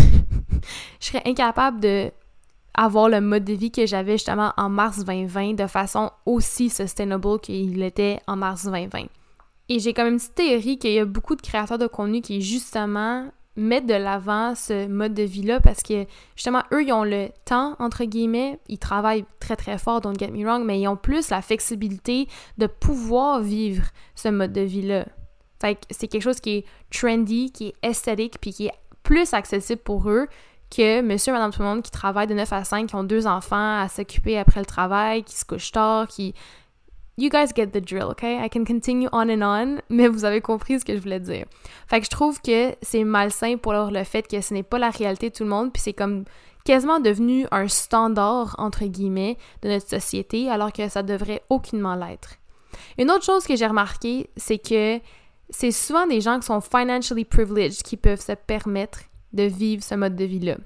serais 1.01 1.23
incapable 1.27 1.81
de 1.81 2.11
avoir 2.77 3.09
le 3.09 3.21
mode 3.21 3.45
de 3.45 3.55
vie 3.55 3.71
que 3.71 3.87
j'avais 3.87 4.13
justement 4.13 4.53
en 4.57 4.69
mars 4.69 5.05
2020 5.05 5.55
de 5.55 5.67
façon 5.67 6.11
aussi 6.27 6.69
sustainable 6.69 7.41
qu'il 7.41 7.83
était 7.83 8.21
en 8.27 8.37
mars 8.37 8.65
2020. 8.65 9.07
Et 9.69 9.81
j'ai 9.81 9.95
comme 9.95 10.09
une 10.09 10.19
petite 10.19 10.35
théorie 10.35 10.79
qu'il 10.79 10.93
y 10.93 10.99
a 10.99 11.05
beaucoup 11.05 11.35
de 11.35 11.43
créateurs 11.43 11.79
de 11.79 11.87
contenu 11.87 12.21
qui 12.21 12.43
justement 12.43 13.31
mettre 13.57 13.87
de 13.87 13.95
l'avant 13.95 14.55
ce 14.55 14.87
mode 14.87 15.15
de 15.15 15.23
vie-là 15.23 15.61
parce 15.61 15.83
que 15.83 16.07
justement, 16.35 16.63
eux, 16.73 16.85
ils 16.85 16.93
ont 16.93 17.05
le 17.05 17.29
temps, 17.45 17.75
entre 17.79 18.05
guillemets, 18.05 18.59
ils 18.69 18.79
travaillent 18.79 19.25
très 19.41 19.57
très 19.57 19.79
fort, 19.79 20.01
don't 20.01 20.19
get 20.19 20.31
me 20.31 20.45
wrong, 20.45 20.65
mais 20.65 20.81
ils 20.81 20.89
ont 20.89 20.97
plus 20.97 21.31
la 21.31 21.43
flexibilité 21.43 22.29
de 22.59 22.67
pouvoir 22.67 23.41
vivre 23.41 23.85
ce 24.15 24.29
mode 24.29 24.53
de 24.53 24.61
vie-là. 24.61 25.07
Fait 25.61 25.75
que 25.75 25.81
c'est 25.91 26.09
quelque 26.09 26.23
chose 26.23 26.41
qui 26.41 26.59
est 26.59 26.65
trendy, 26.91 27.51
qui 27.51 27.69
est 27.69 27.75
esthétique, 27.83 28.39
puis 28.41 28.53
qui 28.53 28.67
est 28.67 28.75
plus 29.03 29.33
accessible 29.33 29.81
pour 29.81 30.11
eux 30.11 30.29
que 30.71 31.01
monsieur 31.01 31.31
et 31.31 31.35
madame 31.35 31.53
tout 31.53 31.63
le 31.63 31.69
monde 31.69 31.83
qui 31.83 31.91
travaillent 31.91 32.27
de 32.27 32.35
9 32.35 32.53
à 32.53 32.65
5, 32.65 32.89
qui 32.89 32.95
ont 32.95 33.05
deux 33.05 33.27
enfants 33.27 33.81
à 33.81 33.89
s'occuper 33.89 34.37
après 34.39 34.61
le 34.61 34.67
travail, 34.67 35.23
qui 35.23 35.37
se 35.37 35.45
couchent 35.45 35.73
tard, 35.73 36.09
qui 36.09 36.35
You 37.19 37.31
guys 37.31 37.55
get 37.55 37.69
the 37.69 37.81
drill, 37.81 38.11
okay? 38.11 38.45
I 38.45 38.51
can 38.51 38.67
continue 38.67 39.09
on 39.11 39.31
and 39.31 39.43
on, 39.43 39.81
mais 39.89 40.07
vous 40.07 40.27
avez 40.27 40.43
compris 40.43 40.81
ce 40.81 40.85
que 40.85 40.95
je 40.95 41.01
voulais 41.01 41.19
dire. 41.19 41.47
Fait 41.89 42.01
que 42.01 42.05
je 42.05 42.11
trouve 42.11 42.43
que 42.43 42.75
c'est 42.83 43.05
malsain 43.05 43.57
pour 43.57 43.73
le 43.73 44.05
fait 44.05 44.29
que 44.29 44.43
ce 44.43 44.53
n'est 44.53 44.63
pas 44.63 44.79
la 44.79 44.91
réalité 44.91 45.31
de 45.31 45.35
tout 45.35 45.45
le 45.45 45.49
monde, 45.49 45.73
puis 45.73 45.81
c'est 45.81 45.95
comme 45.95 46.25
quasiment 46.67 47.01
devenu 47.01 47.47
un 47.53 47.69
standard, 47.69 48.55
entre 48.59 48.85
guillemets, 48.85 49.39
de 49.63 49.71
notre 49.71 49.89
société, 49.89 50.51
alors 50.51 50.75
que 50.75 50.91
ça 50.91 51.03
devrait 51.03 51.43
aucunement 51.49 51.95
l'être. 51.95 52.35
Une 52.99 53.11
autre 53.11 53.25
chose 53.25 53.47
que 53.47 53.57
j'ai 53.57 53.67
remarqué, 53.67 54.29
c'est 54.37 54.59
que 54.59 55.01
c'est 55.49 55.71
souvent 55.71 56.07
des 56.07 56.21
gens 56.21 56.39
qui 56.39 56.47
sont 56.47 56.61
financially 56.61 57.25
privileged 57.25 57.83
qui 57.83 57.97
peuvent 57.97 58.21
se 58.21 58.33
permettre 58.33 59.01
de 59.33 59.45
vivre 59.45 59.83
ce 59.83 59.95
mode 59.95 60.17
de 60.17 60.25
vie-là. 60.25 60.57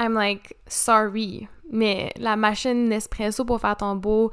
I'm 0.00 0.14
like, 0.14 0.56
sorry, 0.66 1.46
mais 1.70 2.10
la 2.16 2.36
machine 2.36 2.88
Nespresso 2.88 3.44
pour 3.44 3.60
faire 3.60 3.76
ton 3.76 3.96
beau 3.96 4.30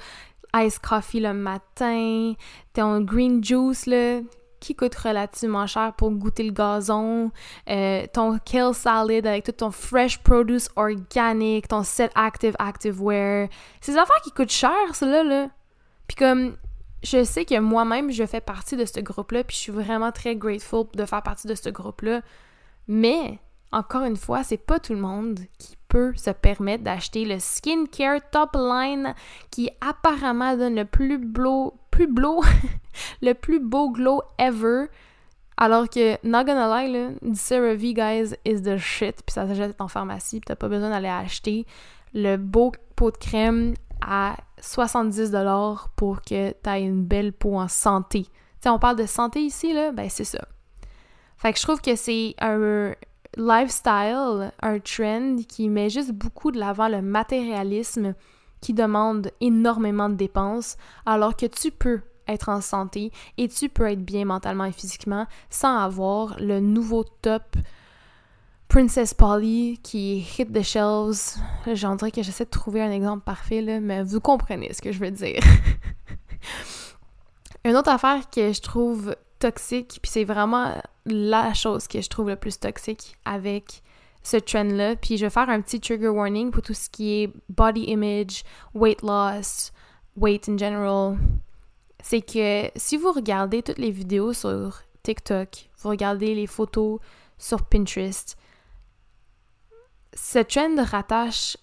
ice 0.63 0.79
coffee 0.79 1.19
le 1.19 1.33
matin, 1.33 2.33
ton 2.73 3.01
green 3.01 3.43
juice, 3.43 3.85
là, 3.85 4.21
qui 4.59 4.75
coûte 4.75 4.95
relativement 4.95 5.67
cher 5.67 5.93
pour 5.93 6.11
goûter 6.11 6.43
le 6.43 6.51
gazon, 6.51 7.31
euh, 7.69 8.05
ton 8.11 8.37
kale 8.39 8.73
salad 8.73 9.25
avec 9.25 9.45
tout 9.45 9.51
ton 9.51 9.71
fresh 9.71 10.19
produce 10.19 10.69
organic, 10.75 11.67
ton 11.67 11.83
set 11.83 12.11
active 12.15 12.55
active 12.59 13.01
wear. 13.01 13.49
C'est 13.81 13.93
des 13.93 13.97
affaires 13.97 14.21
qui 14.23 14.31
coûtent 14.31 14.51
cher, 14.51 14.93
cela 14.93 15.23
là. 15.23 15.49
Puis 16.07 16.15
comme, 16.15 16.57
je 17.03 17.23
sais 17.23 17.45
que 17.45 17.59
moi-même, 17.59 18.11
je 18.11 18.25
fais 18.25 18.41
partie 18.41 18.75
de 18.75 18.85
ce 18.85 18.99
groupe-là, 18.99 19.43
puis 19.43 19.55
je 19.55 19.61
suis 19.61 19.71
vraiment 19.71 20.11
très 20.11 20.35
grateful 20.35 20.85
de 20.93 21.05
faire 21.05 21.23
partie 21.23 21.47
de 21.47 21.55
ce 21.55 21.69
groupe-là. 21.69 22.21
Mais, 22.87 23.39
encore 23.71 24.03
une 24.03 24.17
fois, 24.17 24.43
c'est 24.43 24.57
pas 24.57 24.79
tout 24.79 24.93
le 24.93 24.99
monde 24.99 25.39
qui 25.59 25.76
peut 25.87 26.13
se 26.15 26.31
permettre 26.31 26.83
d'acheter 26.83 27.25
le 27.25 27.39
skincare 27.39 28.19
top 28.31 28.55
line 28.55 29.13
qui 29.51 29.69
apparemment 29.81 30.55
donne 30.55 30.75
le 30.75 30.85
plus 30.85 31.17
beau, 31.17 31.73
le 33.21 33.33
plus 33.33 33.59
beau 33.59 33.91
glow 33.91 34.21
ever. 34.37 34.85
Alors 35.59 35.89
que, 35.89 36.13
not 36.23 36.43
gonna 36.43 36.83
lie, 36.83 36.91
là, 36.91 37.09
CeraVe, 37.33 37.93
guys, 37.93 38.35
is 38.45 38.61
the 38.61 38.77
shit. 38.77 39.23
Puis 39.25 39.33
ça 39.33 39.47
s'achète 39.47 39.79
en 39.81 39.87
pharmacie, 39.87 40.39
puis 40.39 40.45
t'as 40.45 40.55
pas 40.55 40.67
besoin 40.67 40.89
d'aller 40.89 41.07
acheter 41.07 41.65
le 42.13 42.37
beau 42.37 42.71
pot 42.95 43.11
de 43.11 43.17
crème 43.17 43.73
à 44.01 44.37
70$ 44.61 45.87
pour 45.95 46.21
que 46.21 46.51
t'aies 46.51 46.83
une 46.83 47.03
belle 47.03 47.33
peau 47.33 47.57
en 47.57 47.67
santé. 47.67 48.27
Tu 48.61 48.69
on 48.69 48.79
parle 48.79 48.97
de 48.97 49.05
santé 49.05 49.41
ici, 49.41 49.73
là, 49.73 49.91
ben 49.91 50.09
c'est 50.09 50.23
ça. 50.23 50.47
Fait 51.37 51.53
que 51.53 51.59
je 51.59 51.63
trouve 51.63 51.81
que 51.81 51.95
c'est 51.95 52.35
un, 52.39 52.93
lifestyle, 53.37 54.51
un 54.61 54.79
trend 54.79 55.37
qui 55.47 55.69
met 55.69 55.89
juste 55.89 56.11
beaucoup 56.11 56.51
de 56.51 56.59
l'avant 56.59 56.89
le 56.89 57.01
matérialisme 57.01 58.15
qui 58.59 58.73
demande 58.73 59.31
énormément 59.39 60.09
de 60.09 60.15
dépenses, 60.15 60.77
alors 61.05 61.35
que 61.35 61.45
tu 61.45 61.71
peux 61.71 62.01
être 62.27 62.49
en 62.49 62.61
santé 62.61 63.11
et 63.37 63.47
tu 63.47 63.69
peux 63.69 63.89
être 63.89 64.03
bien 64.03 64.25
mentalement 64.25 64.65
et 64.65 64.71
physiquement 64.71 65.27
sans 65.49 65.77
avoir 65.77 66.35
le 66.39 66.59
nouveau 66.59 67.05
top 67.21 67.55
Princess 68.67 69.13
Polly 69.13 69.79
qui 69.81 70.27
hit 70.37 70.51
the 70.51 70.61
shelves. 70.61 71.37
J'en 71.73 71.95
dirais 71.95 72.11
que 72.11 72.21
j'essaie 72.21 72.43
de 72.43 72.49
trouver 72.49 72.81
un 72.81 72.91
exemple 72.91 73.23
parfait, 73.23 73.61
là, 73.61 73.79
mais 73.79 74.03
vous 74.03 74.19
comprenez 74.19 74.73
ce 74.73 74.81
que 74.81 74.91
je 74.91 74.99
veux 74.99 75.11
dire. 75.11 75.39
Une 77.63 77.75
autre 77.75 77.89
affaire 77.89 78.29
que 78.29 78.51
je 78.51 78.61
trouve 78.61 79.15
toxique, 79.39 79.99
puis 80.01 80.11
c'est 80.11 80.23
vraiment 80.23 80.81
la 81.05 81.53
chose 81.53 81.87
que 81.87 82.01
je 82.01 82.09
trouve 82.09 82.29
le 82.29 82.35
plus 82.35 82.59
toxique 82.59 83.15
avec 83.25 83.81
ce 84.23 84.37
trend-là. 84.37 84.95
Puis 84.95 85.17
je 85.17 85.25
vais 85.25 85.29
faire 85.29 85.49
un 85.49 85.61
petit 85.61 85.79
trigger 85.79 86.09
warning 86.09 86.51
pour 86.51 86.61
tout 86.61 86.73
ce 86.73 86.89
qui 86.89 87.23
est 87.23 87.33
body 87.49 87.83
image, 87.83 88.43
weight 88.73 89.01
loss, 89.01 89.71
weight 90.15 90.49
in 90.49 90.57
general. 90.57 91.17
C'est 92.03 92.21
que 92.21 92.69
si 92.75 92.97
vous 92.97 93.11
regardez 93.11 93.63
toutes 93.63 93.79
les 93.79 93.91
vidéos 93.91 94.33
sur 94.33 94.81
TikTok, 95.03 95.69
vous 95.79 95.89
regardez 95.89 96.35
les 96.35 96.47
photos 96.47 96.99
sur 97.37 97.63
Pinterest, 97.63 98.37
ce 100.13 100.39
trend 100.39 100.83
rattache, 100.83 101.57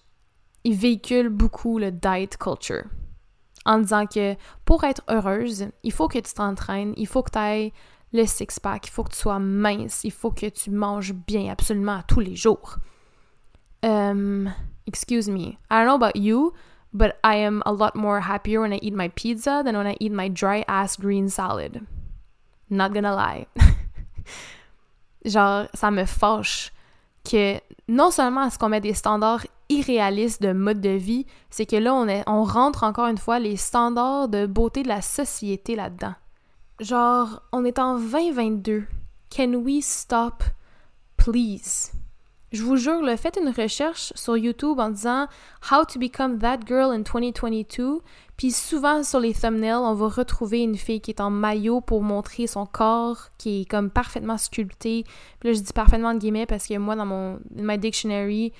il 0.63 0.75
véhicule 0.75 1.29
beaucoup 1.29 1.77
le 1.77 1.91
diet 1.91 2.37
culture 2.39 2.85
en 3.65 3.79
disant 3.79 4.05
que 4.05 4.35
pour 4.63 4.83
être 4.83 5.03
heureuse, 5.09 5.67
il 5.83 5.91
faut 5.91 6.07
que 6.07 6.19
tu 6.19 6.33
t'entraînes, 6.33 6.93
il 6.97 7.07
faut 7.07 7.23
que 7.23 7.31
tu 7.31 7.37
ailles 7.37 7.73
le 8.13 8.25
six-pack, 8.25 8.87
il 8.87 8.91
faut 8.91 9.03
que 9.03 9.11
tu 9.11 9.17
sois 9.17 9.39
mince, 9.39 10.03
il 10.03 10.11
faut 10.11 10.31
que 10.31 10.47
tu 10.47 10.71
manges 10.71 11.13
bien 11.13 11.51
absolument 11.51 12.01
tous 12.07 12.19
les 12.19 12.35
jours. 12.35 12.77
Um, 13.83 14.51
excuse 14.87 15.27
me, 15.27 15.57
I 15.69 15.77
don't 15.77 15.85
know 15.85 15.95
about 15.95 16.15
you, 16.15 16.53
but 16.93 17.17
I 17.23 17.35
am 17.35 17.61
a 17.65 17.73
lot 17.73 17.95
more 17.95 18.21
happier 18.21 18.61
when 18.61 18.73
I 18.73 18.79
eat 18.81 18.93
my 18.93 19.09
pizza 19.09 19.61
than 19.63 19.75
when 19.75 19.87
I 19.87 19.97
eat 19.99 20.11
my 20.11 20.29
dry 20.29 20.63
ass 20.67 20.95
green 20.95 21.29
salad. 21.29 21.81
Not 22.69 22.93
gonna 22.93 23.13
lie. 23.13 23.47
Genre, 25.25 25.67
ça 25.73 25.91
me 25.91 26.05
fâche 26.05 26.71
que 27.23 27.59
non 27.87 28.11
seulement 28.11 28.45
est-ce 28.45 28.57
qu'on 28.57 28.69
met 28.69 28.81
des 28.81 28.93
standards 28.93 29.45
irréalistes 29.69 30.41
de 30.41 30.53
mode 30.53 30.81
de 30.81 30.89
vie, 30.89 31.25
c'est 31.49 31.65
que 31.65 31.75
là, 31.75 31.93
on, 31.93 32.07
est, 32.07 32.23
on 32.27 32.43
rentre 32.43 32.83
encore 32.83 33.07
une 33.07 33.17
fois 33.17 33.39
les 33.39 33.57
standards 33.57 34.27
de 34.27 34.45
beauté 34.45 34.83
de 34.83 34.87
la 34.87 35.01
société 35.01 35.75
là-dedans. 35.75 36.13
Genre, 36.79 37.41
on 37.51 37.63
est 37.63 37.79
en 37.79 37.97
2022. 37.97 38.85
Can 39.29 39.53
we 39.53 39.83
stop, 39.83 40.43
please? 41.17 41.91
Je 42.51 42.63
vous 42.63 42.77
jure, 42.77 43.01
le 43.01 43.17
faites 43.17 43.37
une 43.41 43.49
recherche 43.49 44.13
sur 44.15 44.37
YouTube 44.37 44.79
en 44.79 44.89
disant 44.89 45.27
How 45.69 45.83
to 45.83 45.99
become 45.99 46.39
that 46.39 46.59
girl 46.65 46.91
in 46.91 46.99
2022. 46.99 47.99
Puis 48.37 48.51
souvent 48.51 49.03
sur 49.03 49.19
les 49.19 49.33
thumbnails, 49.33 49.73
on 49.73 49.93
va 49.93 50.07
retrouver 50.07 50.61
une 50.61 50.77
fille 50.77 51.01
qui 51.01 51.11
est 51.11 51.19
en 51.19 51.29
maillot 51.29 51.81
pour 51.81 52.01
montrer 52.01 52.47
son 52.47 52.65
corps, 52.65 53.29
qui 53.37 53.61
est 53.61 53.65
comme 53.65 53.89
parfaitement 53.89 54.37
sculpté. 54.37 55.03
Puis 55.39 55.49
là, 55.49 55.53
je 55.53 55.59
dis 55.59 55.73
parfaitement 55.73 56.13
de 56.13 56.19
guillemets 56.19 56.45
parce 56.45 56.67
que 56.67 56.77
moi, 56.77 56.95
dans 56.95 57.05
mon 57.05 57.39
my 57.55 57.77
dictionary, 57.77 58.53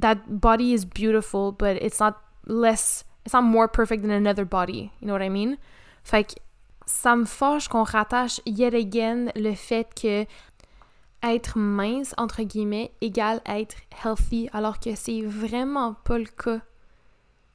that 0.00 0.40
body 0.40 0.72
is 0.72 0.84
beautiful, 0.84 1.52
but 1.52 1.76
it's 1.82 2.00
not 2.00 2.16
less, 2.46 3.04
it's 3.24 3.32
not 3.32 3.42
more 3.42 3.68
perfect 3.68 4.02
than 4.02 4.10
another 4.10 4.44
body. 4.44 4.92
You 5.00 5.06
know 5.06 5.12
what 5.12 5.22
I 5.22 5.28
mean? 5.28 5.58
Fait 6.04 6.24
que 6.24 6.34
ça 6.86 7.16
me 7.16 7.24
fâche 7.24 7.68
qu'on 7.68 7.84
rattache 7.84 8.40
yet 8.46 8.74
again 8.74 9.30
le 9.36 9.54
fait 9.54 9.88
que 9.94 10.26
être 11.22 11.58
mince, 11.58 12.14
entre 12.16 12.42
guillemets, 12.42 12.92
égale 13.00 13.40
être 13.44 13.76
healthy, 14.04 14.48
alors 14.52 14.78
que 14.78 14.94
c'est 14.94 15.22
vraiment 15.22 15.94
pas 16.04 16.18
le 16.18 16.26
cas. 16.26 16.60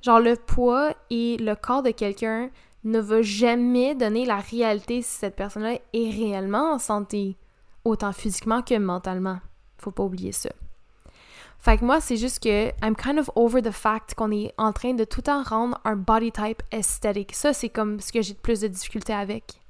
Genre, 0.02 0.20
le 0.20 0.36
poids 0.36 0.94
et 1.10 1.38
le 1.38 1.56
corps 1.56 1.82
de 1.82 1.92
quelqu'un 1.92 2.50
ne 2.84 3.00
va 3.00 3.22
jamais 3.22 3.96
donner 3.96 4.26
la 4.26 4.40
réalité 4.40 5.02
si 5.02 5.18
cette 5.18 5.38
personne-là 5.38 5.76
est 5.94 6.10
réellement 6.12 6.74
en 6.74 6.80
santé, 6.80 7.38
autant 7.86 8.12
physiquement 8.12 8.62
que 8.62 8.78
mentalement. 8.78 9.40
Faut 9.78 9.92
pas 9.92 10.04
oublier 10.04 10.34
ça. 10.34 10.50
Fait 11.64 11.78
que 11.78 11.86
moi, 11.86 12.02
c'est 12.02 12.18
juste 12.18 12.44
que 12.44 12.72
I'm 12.84 12.94
kind 12.94 13.18
of 13.18 13.30
over 13.36 13.62
the 13.62 13.72
fact 13.72 14.16
qu'on 14.16 14.32
est 14.32 14.54
en 14.58 14.74
train 14.74 14.96
de 14.96 15.06
tout 15.06 15.20
le 15.20 15.24
temps 15.24 15.44
rendre 15.44 15.80
un 15.86 15.96
body 15.96 16.30
type 16.34 16.62
aesthetic. 16.74 17.34
Ça, 17.34 17.54
c'est 17.54 17.70
comme 17.70 18.02
ce 18.02 18.12
que 18.12 18.22
j'ai 18.22 18.34
le 18.34 18.40
plus 18.40 18.60
de 18.60 18.68
difficultés 18.68 19.14
avec. 19.14 19.62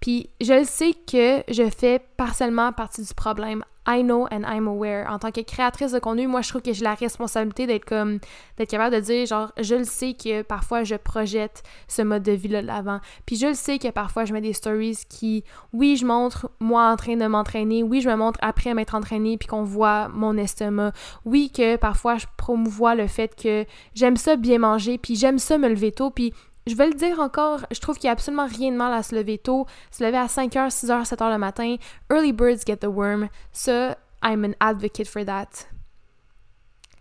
Puis 0.00 0.28
je 0.42 0.52
le 0.52 0.64
sais 0.64 0.92
que 0.92 1.44
je 1.50 1.70
fais 1.70 1.98
partiellement 2.18 2.74
partie 2.74 3.02
du 3.02 3.14
problème. 3.14 3.64
I 3.86 4.02
know 4.02 4.26
and 4.30 4.42
I'm 4.46 4.68
aware. 4.68 5.08
En 5.10 5.18
tant 5.18 5.32
que 5.32 5.40
créatrice 5.40 5.92
de 5.92 5.98
contenu, 5.98 6.26
moi 6.26 6.40
je 6.40 6.48
trouve 6.48 6.62
que 6.62 6.72
j'ai 6.72 6.84
la 6.84 6.94
responsabilité 6.94 7.66
d'être 7.66 7.84
comme 7.84 8.18
d'être 8.56 8.70
capable 8.70 8.94
de 8.94 9.00
dire 9.00 9.26
genre 9.26 9.52
je 9.58 9.74
le 9.74 9.84
sais 9.84 10.14
que 10.14 10.42
parfois 10.42 10.84
je 10.84 10.94
projette 10.94 11.62
ce 11.88 12.02
mode 12.02 12.22
de 12.22 12.32
vie 12.32 12.48
là 12.48 12.62
de 12.62 12.66
l'avant. 12.66 13.00
Puis 13.26 13.36
je 13.36 13.48
le 13.48 13.54
sais 13.54 13.78
que 13.78 13.88
parfois 13.90 14.24
je 14.24 14.32
mets 14.32 14.40
des 14.40 14.52
stories 14.52 14.98
qui 15.08 15.44
oui, 15.72 15.96
je 15.96 16.06
montre 16.06 16.50
moi 16.60 16.90
en 16.90 16.96
train 16.96 17.16
de 17.16 17.26
m'entraîner, 17.26 17.82
oui, 17.82 18.00
je 18.00 18.08
me 18.08 18.14
montre 18.14 18.38
après 18.42 18.74
m'être 18.74 18.94
entraînée 18.94 19.36
puis 19.36 19.48
qu'on 19.48 19.64
voit 19.64 20.08
mon 20.08 20.36
estomac. 20.36 20.92
Oui 21.24 21.50
que 21.50 21.76
parfois 21.76 22.16
je 22.16 22.26
promouvois 22.36 22.94
le 22.94 23.08
fait 23.08 23.34
que 23.34 23.66
j'aime 23.94 24.16
ça 24.16 24.36
bien 24.36 24.58
manger 24.58 24.98
puis 24.98 25.16
j'aime 25.16 25.38
ça 25.38 25.58
me 25.58 25.68
lever 25.68 25.92
tôt 25.92 26.10
puis 26.10 26.32
je 26.66 26.74
vais 26.74 26.86
le 26.86 26.94
dire 26.94 27.18
encore, 27.18 27.66
je 27.70 27.80
trouve 27.80 27.96
qu'il 27.96 28.06
n'y 28.06 28.10
a 28.10 28.12
absolument 28.12 28.46
rien 28.46 28.70
de 28.70 28.76
mal 28.76 28.92
à 28.92 29.02
se 29.02 29.14
lever 29.14 29.38
tôt, 29.38 29.66
se 29.90 30.04
lever 30.04 30.18
à 30.18 30.26
5h, 30.26 30.70
6h, 30.70 31.08
7h 31.08 31.30
le 31.32 31.38
matin. 31.38 31.76
Early 32.10 32.32
birds 32.32 32.64
get 32.66 32.78
the 32.78 32.86
worm. 32.86 33.28
Ça, 33.52 33.96
I'm 34.22 34.44
an 34.44 34.54
advocate 34.60 35.08
for 35.08 35.24
that. 35.24 35.66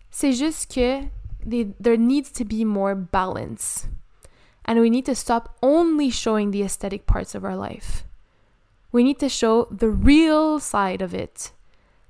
C'est 0.10 0.34
juste 0.34 0.74
que 0.74 1.02
there 1.46 1.98
needs 1.98 2.32
to 2.34 2.44
be 2.44 2.66
more 2.66 2.96
balance. 2.96 3.88
And 4.68 4.80
we 4.80 4.90
need 4.90 5.06
to 5.06 5.16
stop 5.16 5.56
only 5.62 6.12
showing 6.12 6.52
the 6.52 6.64
aesthetic 6.64 7.06
parts 7.06 7.36
of 7.36 7.44
our 7.44 7.56
life. 7.56 8.06
We 8.92 9.04
need 9.04 9.20
to 9.20 9.30
show 9.30 9.68
the 9.72 9.90
real 9.90 10.60
side 10.60 11.02
of 11.02 11.14
it. 11.14 11.54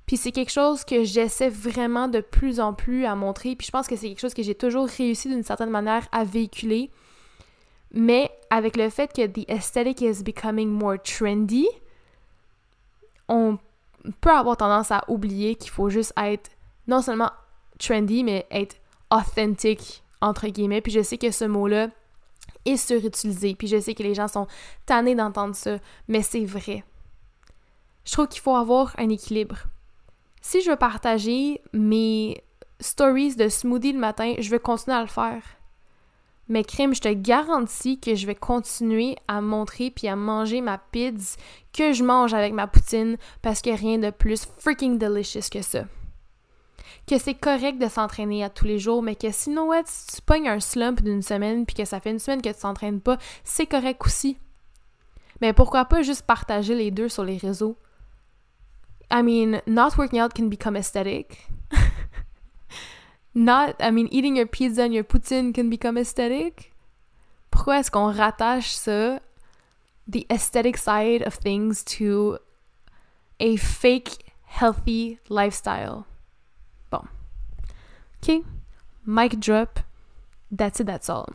Puis 0.06 0.16
c'est 0.16 0.32
quelque 0.32 0.50
chose 0.50 0.84
que 0.84 1.04
j'essaie 1.04 1.48
vraiment 1.48 2.08
de 2.08 2.20
plus 2.20 2.60
en 2.60 2.74
plus 2.74 3.04
à 3.04 3.14
montrer. 3.14 3.56
Puis 3.56 3.66
je 3.66 3.70
pense 3.70 3.86
que 3.86 3.96
c'est 3.96 4.08
quelque 4.08 4.20
chose 4.20 4.34
que 4.34 4.42
j'ai 4.42 4.54
toujours 4.54 4.88
réussi 4.88 5.28
d'une 5.28 5.44
certaine 5.44 5.70
manière 5.70 6.08
à 6.12 6.24
véhiculer. 6.24 6.90
Mais 7.92 8.30
avec 8.50 8.76
le 8.76 8.88
fait 8.88 9.12
que 9.12 9.26
the 9.26 9.48
aesthetic 9.48 10.00
is 10.00 10.22
becoming 10.22 10.68
more 10.68 10.96
trendy, 11.02 11.68
on 13.28 13.58
peut 14.20 14.30
avoir 14.30 14.56
tendance 14.56 14.90
à 14.90 15.04
oublier 15.08 15.54
qu'il 15.54 15.70
faut 15.70 15.90
juste 15.90 16.12
être 16.16 16.50
non 16.86 17.02
seulement 17.02 17.30
trendy, 17.78 18.24
mais 18.24 18.46
être 18.50 18.76
authentique, 19.10 20.02
entre 20.20 20.48
guillemets. 20.48 20.80
Puis 20.80 20.92
je 20.92 21.02
sais 21.02 21.18
que 21.18 21.30
ce 21.30 21.44
mot-là 21.44 21.88
est 22.64 22.76
surutilisé. 22.76 23.54
Puis 23.54 23.68
je 23.68 23.78
sais 23.78 23.94
que 23.94 24.02
les 24.02 24.14
gens 24.14 24.28
sont 24.28 24.46
tannés 24.86 25.14
d'entendre 25.14 25.54
ça, 25.54 25.78
mais 26.08 26.22
c'est 26.22 26.44
vrai. 26.44 26.84
Je 28.04 28.12
trouve 28.12 28.28
qu'il 28.28 28.40
faut 28.40 28.56
avoir 28.56 28.94
un 28.98 29.08
équilibre. 29.10 29.58
Si 30.40 30.60
je 30.60 30.70
veux 30.70 30.76
partager 30.76 31.60
mes 31.72 32.42
stories 32.80 33.36
de 33.36 33.48
smoothie 33.48 33.92
le 33.92 33.98
matin, 33.98 34.34
je 34.38 34.50
vais 34.50 34.58
continuer 34.58 34.96
à 34.96 35.02
le 35.02 35.06
faire. 35.06 35.42
Mais 36.48 36.64
crime, 36.64 36.94
je 36.94 37.00
te 37.00 37.12
garantis 37.12 37.98
que 37.98 38.14
je 38.14 38.26
vais 38.26 38.34
continuer 38.34 39.16
à 39.28 39.40
montrer 39.40 39.90
puis 39.90 40.08
à 40.08 40.16
manger 40.16 40.60
ma 40.60 40.78
pizza 40.78 41.38
que 41.72 41.92
je 41.92 42.02
mange 42.02 42.34
avec 42.34 42.52
ma 42.52 42.66
poutine 42.66 43.16
parce 43.42 43.66
a 43.66 43.74
rien 43.74 43.98
de 43.98 44.10
plus 44.10 44.46
freaking 44.58 44.98
delicious 44.98 45.48
que 45.50 45.62
ça. 45.62 45.84
Que 47.06 47.18
c'est 47.18 47.34
correct 47.34 47.78
de 47.78 47.88
s'entraîner 47.88 48.44
à 48.44 48.50
tous 48.50 48.64
les 48.64 48.78
jours, 48.78 49.02
mais 49.02 49.16
que 49.16 49.30
sinon, 49.30 49.70
si 49.84 50.16
tu 50.16 50.22
pognes 50.22 50.48
un 50.48 50.60
slump 50.60 51.02
d'une 51.02 51.22
semaine 51.22 51.64
puis 51.64 51.74
que 51.74 51.84
ça 51.84 52.00
fait 52.00 52.10
une 52.10 52.18
semaine 52.18 52.42
que 52.42 52.48
tu 52.48 52.60
t'entraînes 52.60 53.00
pas, 53.00 53.18
c'est 53.44 53.66
correct 53.66 54.02
aussi. 54.04 54.36
Mais 55.40 55.52
pourquoi 55.52 55.86
pas 55.86 56.02
juste 56.02 56.22
partager 56.22 56.74
les 56.74 56.90
deux 56.90 57.08
sur 57.08 57.24
les 57.24 57.36
réseaux? 57.36 57.76
I 59.10 59.22
mean, 59.22 59.60
not 59.66 59.96
working 59.98 60.20
out 60.20 60.32
can 60.34 60.46
become 60.46 60.76
aesthetic. 60.76 61.48
Not, 63.34 63.76
I 63.80 63.90
mean, 63.90 64.08
eating 64.10 64.36
your 64.36 64.46
pizza 64.46 64.82
and 64.82 64.94
your 64.94 65.04
poutine 65.04 65.54
can 65.54 65.70
become 65.70 65.96
aesthetic? 65.96 66.72
Pourquoi 67.50 67.78
est-ce 67.78 67.90
qu'on 67.90 68.12
rattache 68.12 68.74
ça, 68.74 69.20
the 70.06 70.26
aesthetic 70.30 70.76
side 70.76 71.22
of 71.26 71.34
things, 71.34 71.84
to 71.84 72.38
a 73.40 73.56
fake 73.56 74.24
healthy 74.44 75.18
lifestyle? 75.28 76.06
Bon. 76.90 77.04
OK. 78.22 78.44
Mic 79.04 79.38
drop. 79.40 79.80
That's 80.50 80.80
it, 80.80 80.86
that's 80.86 81.08
all. 81.08 81.26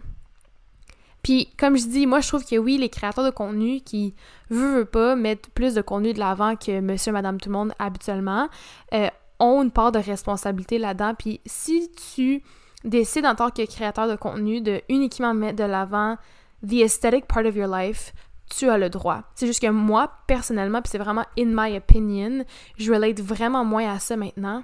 Puis, 1.24 1.50
comme 1.58 1.78
je 1.78 1.88
dis, 1.88 2.08
moi, 2.08 2.22
je 2.22 2.28
trouve 2.30 2.46
que 2.46 2.58
oui, 2.58 2.78
les 2.78 2.90
créateurs 2.90 3.26
de 3.26 3.32
contenu 3.32 3.82
qui, 3.82 4.16
veulent, 4.50 4.86
pas, 4.86 5.16
mettre 5.16 5.50
plus 5.50 5.74
de 5.74 5.82
contenu 5.82 6.14
de 6.14 6.20
l'avant 6.20 6.56
que 6.56 6.80
monsieur, 6.80 7.12
madame, 7.12 7.40
tout 7.40 7.50
le 7.50 7.54
monde 7.54 7.74
habituellement, 7.80 8.48
euh, 8.94 9.10
ont 9.40 9.62
une 9.64 9.72
part 9.72 9.92
de 9.92 10.00
responsabilité 10.00 10.80
là-dedans. 10.80 11.14
Puis 11.18 11.42
si 11.46 11.92
tu 12.16 12.42
décides 12.84 13.26
en 13.26 13.36
tant 13.36 13.50
que 13.50 13.66
créateur 13.66 14.08
de 14.08 14.16
contenu 14.16 14.62
de 14.62 14.82
uniquement 14.90 15.34
mettre 15.34 15.58
de 15.58 15.64
l'avant 15.64 16.18
the 16.66 16.82
aesthetic 16.82 17.28
part 17.28 17.46
of 17.46 17.56
your 17.56 17.68
life, 17.68 18.14
tu 18.50 18.70
as 18.70 18.78
le 18.78 18.90
droit. 18.90 19.24
C'est 19.36 19.48
juste 19.48 19.62
que 19.62 19.68
moi, 19.68 20.12
personnellement, 20.26 20.82
puis 20.82 20.90
c'est 20.92 20.98
vraiment 20.98 21.26
in 21.38 21.48
my 21.48 21.76
opinion, 21.78 22.46
je 22.78 22.92
relate 22.92 23.20
vraiment 23.20 23.66
moins 23.66 23.92
à 23.94 24.00
ça 24.00 24.16
maintenant. 24.16 24.64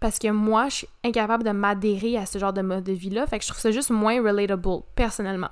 Parce 0.00 0.18
que 0.18 0.28
moi, 0.28 0.68
je 0.68 0.78
suis 0.78 0.88
incapable 1.04 1.44
de 1.44 1.50
m'adhérer 1.50 2.18
à 2.18 2.26
ce 2.26 2.38
genre 2.38 2.52
de 2.52 2.60
mode 2.60 2.82
de 2.82 2.92
vie-là. 2.92 3.24
Fait 3.28 3.38
que 3.38 3.44
je 3.44 3.50
trouve 3.50 3.60
ça 3.60 3.70
juste 3.70 3.90
moins 3.90 4.20
relatable, 4.20 4.82
personnellement. 4.96 5.50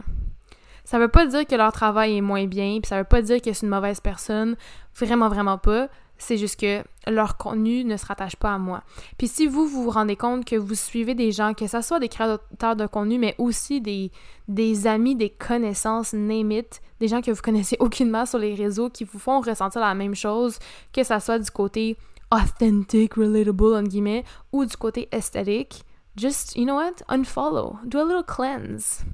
Ça 0.83 0.99
veut 0.99 1.09
pas 1.09 1.25
dire 1.27 1.47
que 1.47 1.55
leur 1.55 1.71
travail 1.71 2.17
est 2.17 2.21
moins 2.21 2.47
bien, 2.47 2.81
puis 2.81 2.89
ça 2.89 2.99
veut 2.99 3.05
pas 3.05 3.23
dire 3.23 3.41
que 3.41 3.53
c'est 3.53 3.65
une 3.65 3.71
mauvaise 3.71 4.01
personne. 4.01 4.57
Vraiment, 4.97 5.29
vraiment 5.29 5.57
pas. 5.57 5.89
C'est 6.21 6.37
juste 6.37 6.61
que 6.61 6.85
leur 7.11 7.39
contenu 7.39 7.83
ne 7.83 7.97
se 7.97 8.05
rattache 8.05 8.37
pas 8.37 8.53
à 8.53 8.59
moi. 8.59 8.83
Puis 9.17 9.27
si 9.27 9.47
vous, 9.47 9.67
vous 9.67 9.89
rendez 9.89 10.17
compte 10.17 10.45
que 10.45 10.55
vous 10.55 10.75
suivez 10.75 11.15
des 11.15 11.33
gens, 11.33 11.55
que 11.55 11.67
ce 11.67 11.81
soit 11.81 11.99
des 11.99 12.11
créateurs 12.11 12.77
de 12.77 12.87
contenu, 12.87 13.19
mais 13.19 13.35
aussi 13.39 13.81
des, 13.81 14.13
des 14.47 14.87
amis, 14.87 15.17
des 15.17 15.31
connaissances, 15.31 16.13
name 16.13 16.53
it, 16.53 16.83
des 17.01 17.09
gens 17.09 17.23
que 17.23 17.31
vous 17.31 17.41
connaissez 17.41 17.77
aucunement 17.81 18.27
sur 18.27 18.39
les 18.39 18.55
réseaux 18.55 18.91
qui 18.91 19.05
vous 19.05 19.19
font 19.19 19.41
ressentir 19.41 19.81
la 19.81 19.95
même 19.95 20.15
chose, 20.15 20.59
que 20.93 21.03
ce 21.03 21.19
soit 21.19 21.39
du 21.39 21.51
côté 21.51 21.97
authentic, 22.31 23.15
relatable, 23.15 23.75
en 23.75 23.83
guillemets, 23.83 24.25
ou 24.53 24.67
du 24.67 24.77
côté 24.77 25.09
esthétique, 25.13 25.85
just, 26.17 26.55
you 26.55 26.65
know 26.65 26.77
what, 26.77 27.03
unfollow, 27.09 27.79
do 27.87 27.99
a 27.99 28.05
little 28.05 28.23
cleanse. 28.23 29.05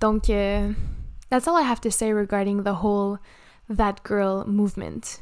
Donc, 0.00 0.30
uh, 0.30 0.72
that's 1.28 1.46
all 1.46 1.56
I 1.56 1.70
have 1.70 1.82
to 1.82 1.90
say 1.90 2.14
regarding 2.14 2.62
the 2.62 2.82
whole 2.82 3.18
that 3.68 3.96
girl 4.06 4.44
movement. 4.46 5.20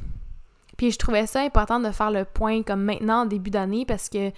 Puis 0.77 0.91
je 0.91 0.99
trouvais 0.99 1.27
ça 1.27 1.43
important 1.43 1.81
de 1.81 1.91
faire 1.91 2.11
le 2.11 2.25
point 2.25 2.63
comme 2.63 2.83
maintenant 2.83 3.23
en 3.23 3.27
début 3.27 3.51
d'année 3.51 3.85
parce 3.87 4.09
que 4.09 4.33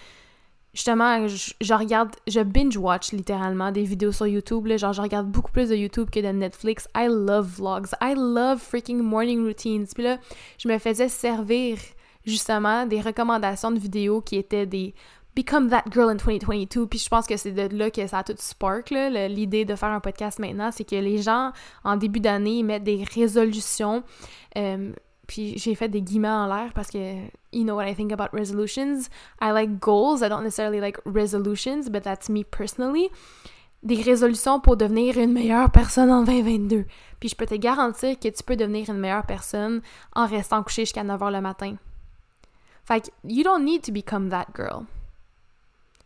justement, 0.74 1.26
je, 1.28 1.74
regarde, 1.74 2.10
je 2.26 2.40
binge-watch 2.40 3.12
littéralement 3.12 3.70
des 3.70 3.84
vidéos 3.84 4.12
sur 4.12 4.26
YouTube. 4.26 4.66
Genre, 4.76 4.92
je 4.92 5.00
regarde 5.00 5.28
beaucoup 5.28 5.52
plus 5.52 5.68
de 5.68 5.76
YouTube 5.76 6.10
que 6.10 6.20
de 6.20 6.28
Netflix. 6.28 6.88
I 6.94 7.06
love 7.08 7.46
vlogs. 7.46 7.88
I 8.02 8.14
love 8.16 8.58
freaking 8.58 9.00
morning 9.00 9.46
routines. 9.46 9.86
Puis 9.94 10.02
là, 10.02 10.18
je 10.58 10.68
me 10.68 10.78
faisais 10.78 11.08
servir 11.08 11.78
justement 12.26 12.86
des 12.86 13.00
recommandations 13.00 13.70
de 13.70 13.78
vidéos 13.78 14.20
qui 14.20 14.36
étaient 14.36 14.66
des 14.66 14.94
Become 15.34 15.68
That 15.70 15.84
Girl 15.90 16.10
in 16.10 16.16
2022. 16.16 16.86
Puis 16.86 16.98
je 17.00 17.08
pense 17.08 17.26
que 17.26 17.36
c'est 17.36 17.52
de 17.52 17.76
là 17.76 17.90
que 17.90 18.06
ça 18.06 18.18
a 18.18 18.24
tout 18.24 18.34
spark, 18.38 18.90
l'idée 18.90 19.64
de 19.64 19.74
faire 19.74 19.90
un 19.90 20.00
podcast 20.00 20.38
maintenant. 20.38 20.70
C'est 20.70 20.84
que 20.84 20.96
les 20.96 21.18
gens, 21.22 21.52
en 21.82 21.96
début 21.96 22.20
d'année, 22.20 22.62
mettent 22.62 22.84
des 22.84 23.04
résolutions. 23.04 24.04
Euh, 24.56 24.92
puis 25.26 25.58
j'ai 25.58 25.74
fait 25.74 25.88
des 25.88 26.02
guillemets 26.02 26.28
en 26.28 26.46
l'air 26.46 26.72
parce 26.74 26.90
que 26.90 26.98
you 27.52 27.64
know 27.64 27.76
what 27.76 27.88
I 27.88 27.94
think 27.94 28.12
about 28.12 28.36
resolutions? 28.36 29.08
I 29.40 29.50
like 29.52 29.80
goals. 29.80 30.22
I 30.22 30.28
don't 30.28 30.42
necessarily 30.42 30.80
like 30.80 30.98
resolutions, 31.04 31.88
but 31.90 32.02
that's 32.02 32.28
me 32.28 32.44
personally. 32.44 33.08
Des 33.82 34.00
résolutions 34.00 34.60
pour 34.60 34.76
devenir 34.76 35.18
une 35.18 35.32
meilleure 35.32 35.70
personne 35.70 36.10
en 36.10 36.22
2022. 36.22 36.84
Puis 37.20 37.28
je 37.28 37.36
peux 37.36 37.46
te 37.46 37.54
garantir 37.54 38.18
que 38.18 38.28
tu 38.28 38.42
peux 38.42 38.56
devenir 38.56 38.88
une 38.88 38.98
meilleure 38.98 39.26
personne 39.26 39.82
en 40.14 40.26
restant 40.26 40.62
couché 40.62 40.82
jusqu'à 40.82 41.04
9h 41.04 41.32
le 41.32 41.40
matin. 41.40 41.74
Fait 42.84 43.00
que 43.00 43.08
you 43.24 43.42
don't 43.42 43.64
need 43.64 43.82
to 43.82 43.92
become 43.92 44.28
that 44.30 44.46
girl. 44.54 44.84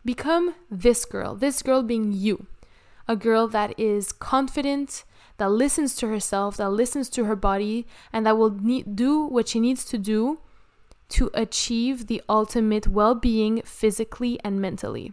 Become 0.05 0.55
this 0.69 1.05
girl. 1.05 1.35
This 1.35 1.61
girl 1.61 1.83
being 1.83 2.13
you. 2.13 2.47
A 3.07 3.15
girl 3.15 3.47
that 3.47 3.77
is 3.79 4.11
confident, 4.11 5.03
that 5.37 5.51
listens 5.51 5.95
to 5.95 6.07
herself, 6.07 6.57
that 6.57 6.69
listens 6.69 7.09
to 7.09 7.25
her 7.25 7.35
body, 7.35 7.87
and 8.13 8.25
that 8.25 8.37
will 8.37 8.51
need, 8.51 8.95
do 8.95 9.25
what 9.25 9.47
she 9.47 9.59
needs 9.59 9.83
to 9.85 9.97
do 9.97 10.39
to 11.09 11.31
achieve 11.33 12.07
the 12.07 12.21
ultimate 12.29 12.87
well 12.87 13.15
being 13.15 13.61
physically 13.63 14.39
and 14.43 14.61
mentally. 14.61 15.11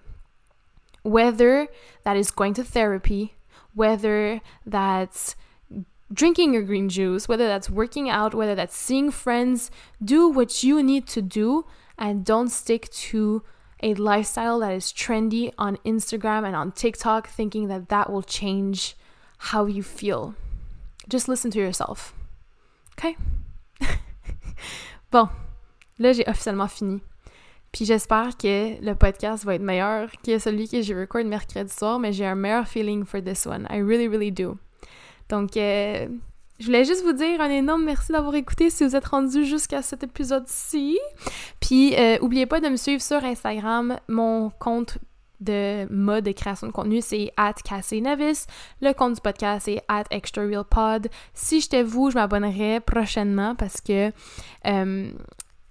Whether 1.03 1.69
that 2.05 2.17
is 2.17 2.31
going 2.31 2.55
to 2.55 2.65
therapy, 2.65 3.35
whether 3.75 4.41
that's 4.65 5.37
drinking 6.13 6.55
your 6.55 6.63
green 6.63 6.89
juice, 6.89 7.29
whether 7.29 7.47
that's 7.47 7.71
working 7.71 8.09
out, 8.09 8.35
whether 8.35 8.55
that's 8.55 8.77
seeing 8.77 9.11
friends, 9.11 9.71
do 10.05 10.29
what 10.29 10.63
you 10.63 10.83
need 10.83 11.07
to 11.09 11.23
do 11.23 11.65
and 11.99 12.25
don't 12.25 12.51
stick 12.51 12.91
to 12.91 13.43
a 13.83 13.95
lifestyle 13.95 14.61
that 14.61 14.73
is 14.73 14.93
trendy 14.93 15.53
on 15.59 15.77
Instagram 15.85 16.47
and 16.47 16.57
on 16.57 16.73
TikTok 16.73 17.29
thinking 17.29 17.69
that 17.69 17.89
that 17.89 18.11
will 18.11 18.23
change 18.23 18.97
how 19.39 19.67
you 19.67 19.83
feel. 19.83 20.35
Just 21.09 21.29
listen 21.29 21.51
to 21.53 21.59
yourself. 21.59 22.15
OK? 22.99 23.17
bon, 25.11 25.29
là, 25.99 26.13
j'ai 26.13 26.25
officiellement 26.27 26.69
fini. 26.69 27.01
Puis 27.73 27.85
j'espère 27.85 28.39
que 28.39 28.81
le 28.81 28.95
podcast 28.95 29.45
va 29.45 29.55
être 29.55 29.63
meilleur 29.63 30.11
que 30.25 30.39
celui 30.39 30.67
que 30.67 30.81
j'ai 30.81 30.95
record 30.95 31.25
mercredi 31.25 31.71
soir, 31.71 31.99
mais 31.99 32.13
j'ai 32.13 32.25
un 32.25 32.35
meilleur 32.35 32.67
feeling 32.67 33.05
for 33.05 33.21
this 33.21 33.47
one. 33.47 33.67
I 33.69 33.79
really, 33.79 34.09
really 34.09 34.31
do. 34.31 34.59
Donc, 35.29 35.57
euh, 35.59 36.09
je 36.59 36.67
voulais 36.67 36.85
juste 36.85 37.05
vous 37.05 37.13
dire 37.13 37.41
un 37.41 37.51
énorme 37.51 37.85
merci 37.85 38.13
d'avoir 38.13 38.35
écouté 38.35 38.71
si 38.71 38.85
vous 38.85 38.97
êtes 38.97 39.07
rendu 39.07 39.45
jusqu'à 39.45 39.83
cet 39.83 40.03
épisode-ci. 40.03 40.99
Puis, 41.61 41.95
euh, 41.97 42.19
oubliez 42.21 42.47
pas 42.47 42.61
de 42.61 42.69
me 42.69 42.77
suivre 42.77 43.03
sur 43.03 43.23
Instagram. 43.25 43.99
Mon 44.09 44.51
compte 44.59 44.99
de 45.41 45.87
mode 45.93 46.25
de 46.25 46.33
création 46.33 46.67
de 46.67 46.73
contenu, 46.73 47.01
c'est 47.03 47.31
at. 47.37 47.55
Le 48.81 48.93
compte 48.93 49.15
du 49.15 49.21
podcast, 49.21 49.67
c'est 49.67 49.83
at 49.89 50.05
Extra 50.11 50.43
Real 50.43 50.65
Pod. 50.65 51.09
Si 51.35 51.61
j'étais 51.61 51.83
vous, 51.83 52.11
je 52.11 52.15
m'abonnerais 52.15 52.81
prochainement 52.81 53.55
parce 53.55 53.81
que 53.81 54.13
euh, 54.67 55.11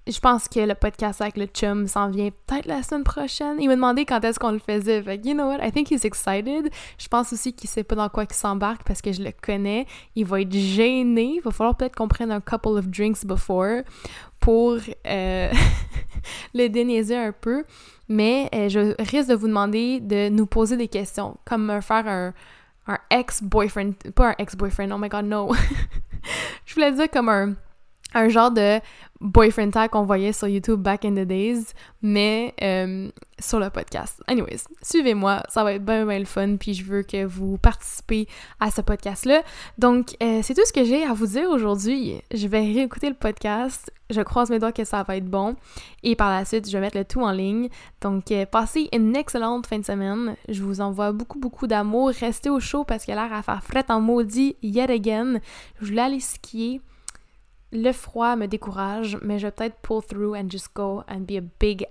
je 0.08 0.20
pense 0.20 0.48
que 0.48 0.60
le 0.60 0.76
podcast 0.76 1.20
avec 1.22 1.36
le 1.36 1.48
chum 1.48 1.88
s'en 1.88 2.10
vient 2.10 2.30
peut-être 2.46 2.68
la 2.68 2.84
semaine 2.84 3.04
prochaine. 3.04 3.58
Il 3.60 3.68
m'a 3.68 3.76
demandé 3.76 4.06
quand 4.06 4.24
est-ce 4.24 4.40
qu'on 4.40 4.52
le 4.52 4.60
faisait. 4.60 5.02
Fait 5.02 5.20
you 5.26 5.34
know 5.34 5.48
what? 5.48 5.66
I 5.66 5.72
think 5.72 5.90
he's 5.90 6.06
excited. 6.06 6.70
Je 7.00 7.08
pense 7.08 7.34
aussi 7.34 7.54
qu'il 7.54 7.70
sait 7.70 7.84
pas 7.84 7.96
dans 7.96 8.10
quoi 8.10 8.26
il 8.30 8.36
s'embarque 8.36 8.84
parce 8.84 9.02
que 9.02 9.12
je 9.12 9.24
le 9.24 9.32
connais. 9.32 9.88
Il 10.16 10.26
va 10.26 10.42
être 10.42 10.54
gêné. 10.54 11.36
Il 11.38 11.42
va 11.42 11.50
falloir 11.50 11.76
peut-être 11.76 11.96
qu'on 11.96 12.08
prenne 12.08 12.32
un 12.32 12.40
couple 12.40 12.70
of 12.70 12.88
drinks 12.88 13.26
before 13.26 13.82
pour 14.40 14.78
euh, 15.08 15.52
le 16.54 16.68
déniaiser 16.68 17.18
un 17.18 17.32
peu. 17.32 17.64
Mais 18.08 18.48
euh, 18.54 18.70
je 18.70 19.12
risque 19.12 19.30
de 19.30 19.36
vous 19.36 19.48
demander 19.48 20.00
de 20.02 20.30
nous 20.30 20.46
poser 20.46 20.78
des 20.78 20.88
questions, 20.88 21.38
comme 21.46 21.82
faire 21.82 22.08
un, 22.08 22.34
un 22.86 23.00
ex-boyfriend. 23.10 23.94
Pas 24.14 24.30
un 24.30 24.36
ex-boyfriend, 24.38 24.92
oh 24.92 25.00
my 25.00 25.10
god, 25.10 25.26
no. 25.26 25.52
je 26.66 26.74
voulais 26.76 26.92
dire 26.92 27.10
comme 27.10 27.30
un 27.30 27.56
un 28.16 28.30
genre 28.30 28.50
de 28.50 28.80
boyfriend 29.22 29.72
tag 29.72 29.92
qu'on 29.92 30.04
voyait 30.04 30.34
sur 30.34 30.48
YouTube 30.48 30.82
back 30.82 31.06
in 31.06 31.14
the 31.14 31.28
days, 31.28 31.66
mais 32.02 32.54
euh, 32.62 33.10
sur 33.40 33.60
le 33.60 33.70
podcast. 33.70 34.22
Anyways, 34.28 34.64
suivez-moi, 34.82 35.44
ça 35.50 35.64
va 35.64 35.74
être 35.74 35.86
bien, 35.86 36.06
bien 36.06 36.20
le 36.20 36.26
fun, 36.26 36.56
puis 36.58 36.74
je 36.74 36.84
veux 36.84 37.04
que 37.04 37.26
vous 37.26 37.58
participez 37.58 38.28
à 38.60 38.72
ce 38.72 38.82
podcast-là. 38.82 39.42
Donc, 39.78 40.16
euh, 40.24 40.40
c'est 40.44 40.54
tout 40.54 40.66
ce 40.66 40.74
que 40.74 40.84
j'ai 40.84 41.04
à 41.04 41.14
vous 41.14 41.28
dire 41.28 41.50
aujourd'hui. 41.50 42.22
Je 42.34 42.48
vais 42.48 42.60
réécouter 42.60 43.10
le 43.10 43.16
podcast, 43.16 43.92
je 44.10 44.22
croise 44.22 44.50
mes 44.50 44.60
doigts 44.60 44.72
que 44.72 44.86
ça 44.86 45.04
va 45.04 45.18
être 45.18 45.30
bon, 45.30 45.56
et 46.04 46.16
par 46.16 46.30
la 46.30 46.46
suite, 46.46 46.70
je 46.70 46.74
vais 46.74 46.82
mettre 46.82 46.98
le 46.98 47.06
tout 47.06 47.22
en 47.22 47.32
ligne. 47.32 47.70
Donc, 48.02 48.32
euh, 48.32 48.46
passez 48.46 48.90
une 48.94 49.16
excellente 49.16 49.68
fin 49.68 49.80
de 49.80 49.86
semaine. 49.86 50.36
Je 50.48 50.64
vous 50.64 50.82
envoie 50.82 51.12
beaucoup, 51.12 51.40
beaucoup 51.40 51.68
d'amour. 51.68 52.12
Restez 52.20 52.50
au 52.50 52.60
chaud 52.60 52.84
parce 52.84 53.06
qu'il 53.06 53.18
a 53.18 53.28
l'air 53.28 53.34
à 53.34 53.42
faire 53.42 53.64
fret 53.64 53.86
en 53.90 54.00
maudit 54.00 54.56
yet 54.62 54.90
again. 54.90 55.40
Je 55.82 55.88
voulais 55.88 56.02
aller 56.02 56.20
skier 56.20 56.82
le 57.76 57.92
froid 57.92 58.36
me 58.36 58.48
décourage, 58.48 59.18
mais 59.22 59.40
je 59.40 59.48
vais 59.48 59.52
peut-être 59.52 59.78
pull 59.82 60.02
through 60.02 60.36
and 60.36 60.50
just 60.50 60.74
go 60.74 61.04
and 61.08 61.22
be 61.22 61.38
a 61.38 61.44
big 61.60 61.88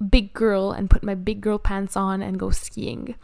big 0.00 0.32
girl 0.32 0.72
and 0.72 0.88
put 0.88 1.02
my 1.02 1.14
big 1.14 1.42
girl 1.42 1.58
pants 1.58 1.96
on 1.96 2.22
and 2.22 2.38
go 2.38 2.50
skiing. 2.50 3.14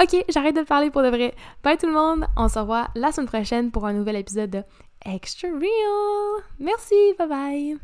Ok, 0.00 0.24
j'arrête 0.28 0.56
de 0.56 0.62
parler 0.62 0.90
pour 0.90 1.02
de 1.02 1.08
vrai. 1.08 1.34
Bye 1.62 1.76
tout 1.76 1.86
le 1.86 1.92
monde, 1.92 2.26
on 2.36 2.48
se 2.48 2.58
revoit 2.58 2.88
la 2.94 3.12
semaine 3.12 3.28
prochaine 3.28 3.70
pour 3.70 3.86
un 3.86 3.92
nouvel 3.92 4.16
épisode 4.16 4.50
de 4.50 4.62
Extra 5.04 5.48
Real. 5.48 6.44
Merci, 6.58 7.14
bye 7.18 7.28
bye. 7.28 7.78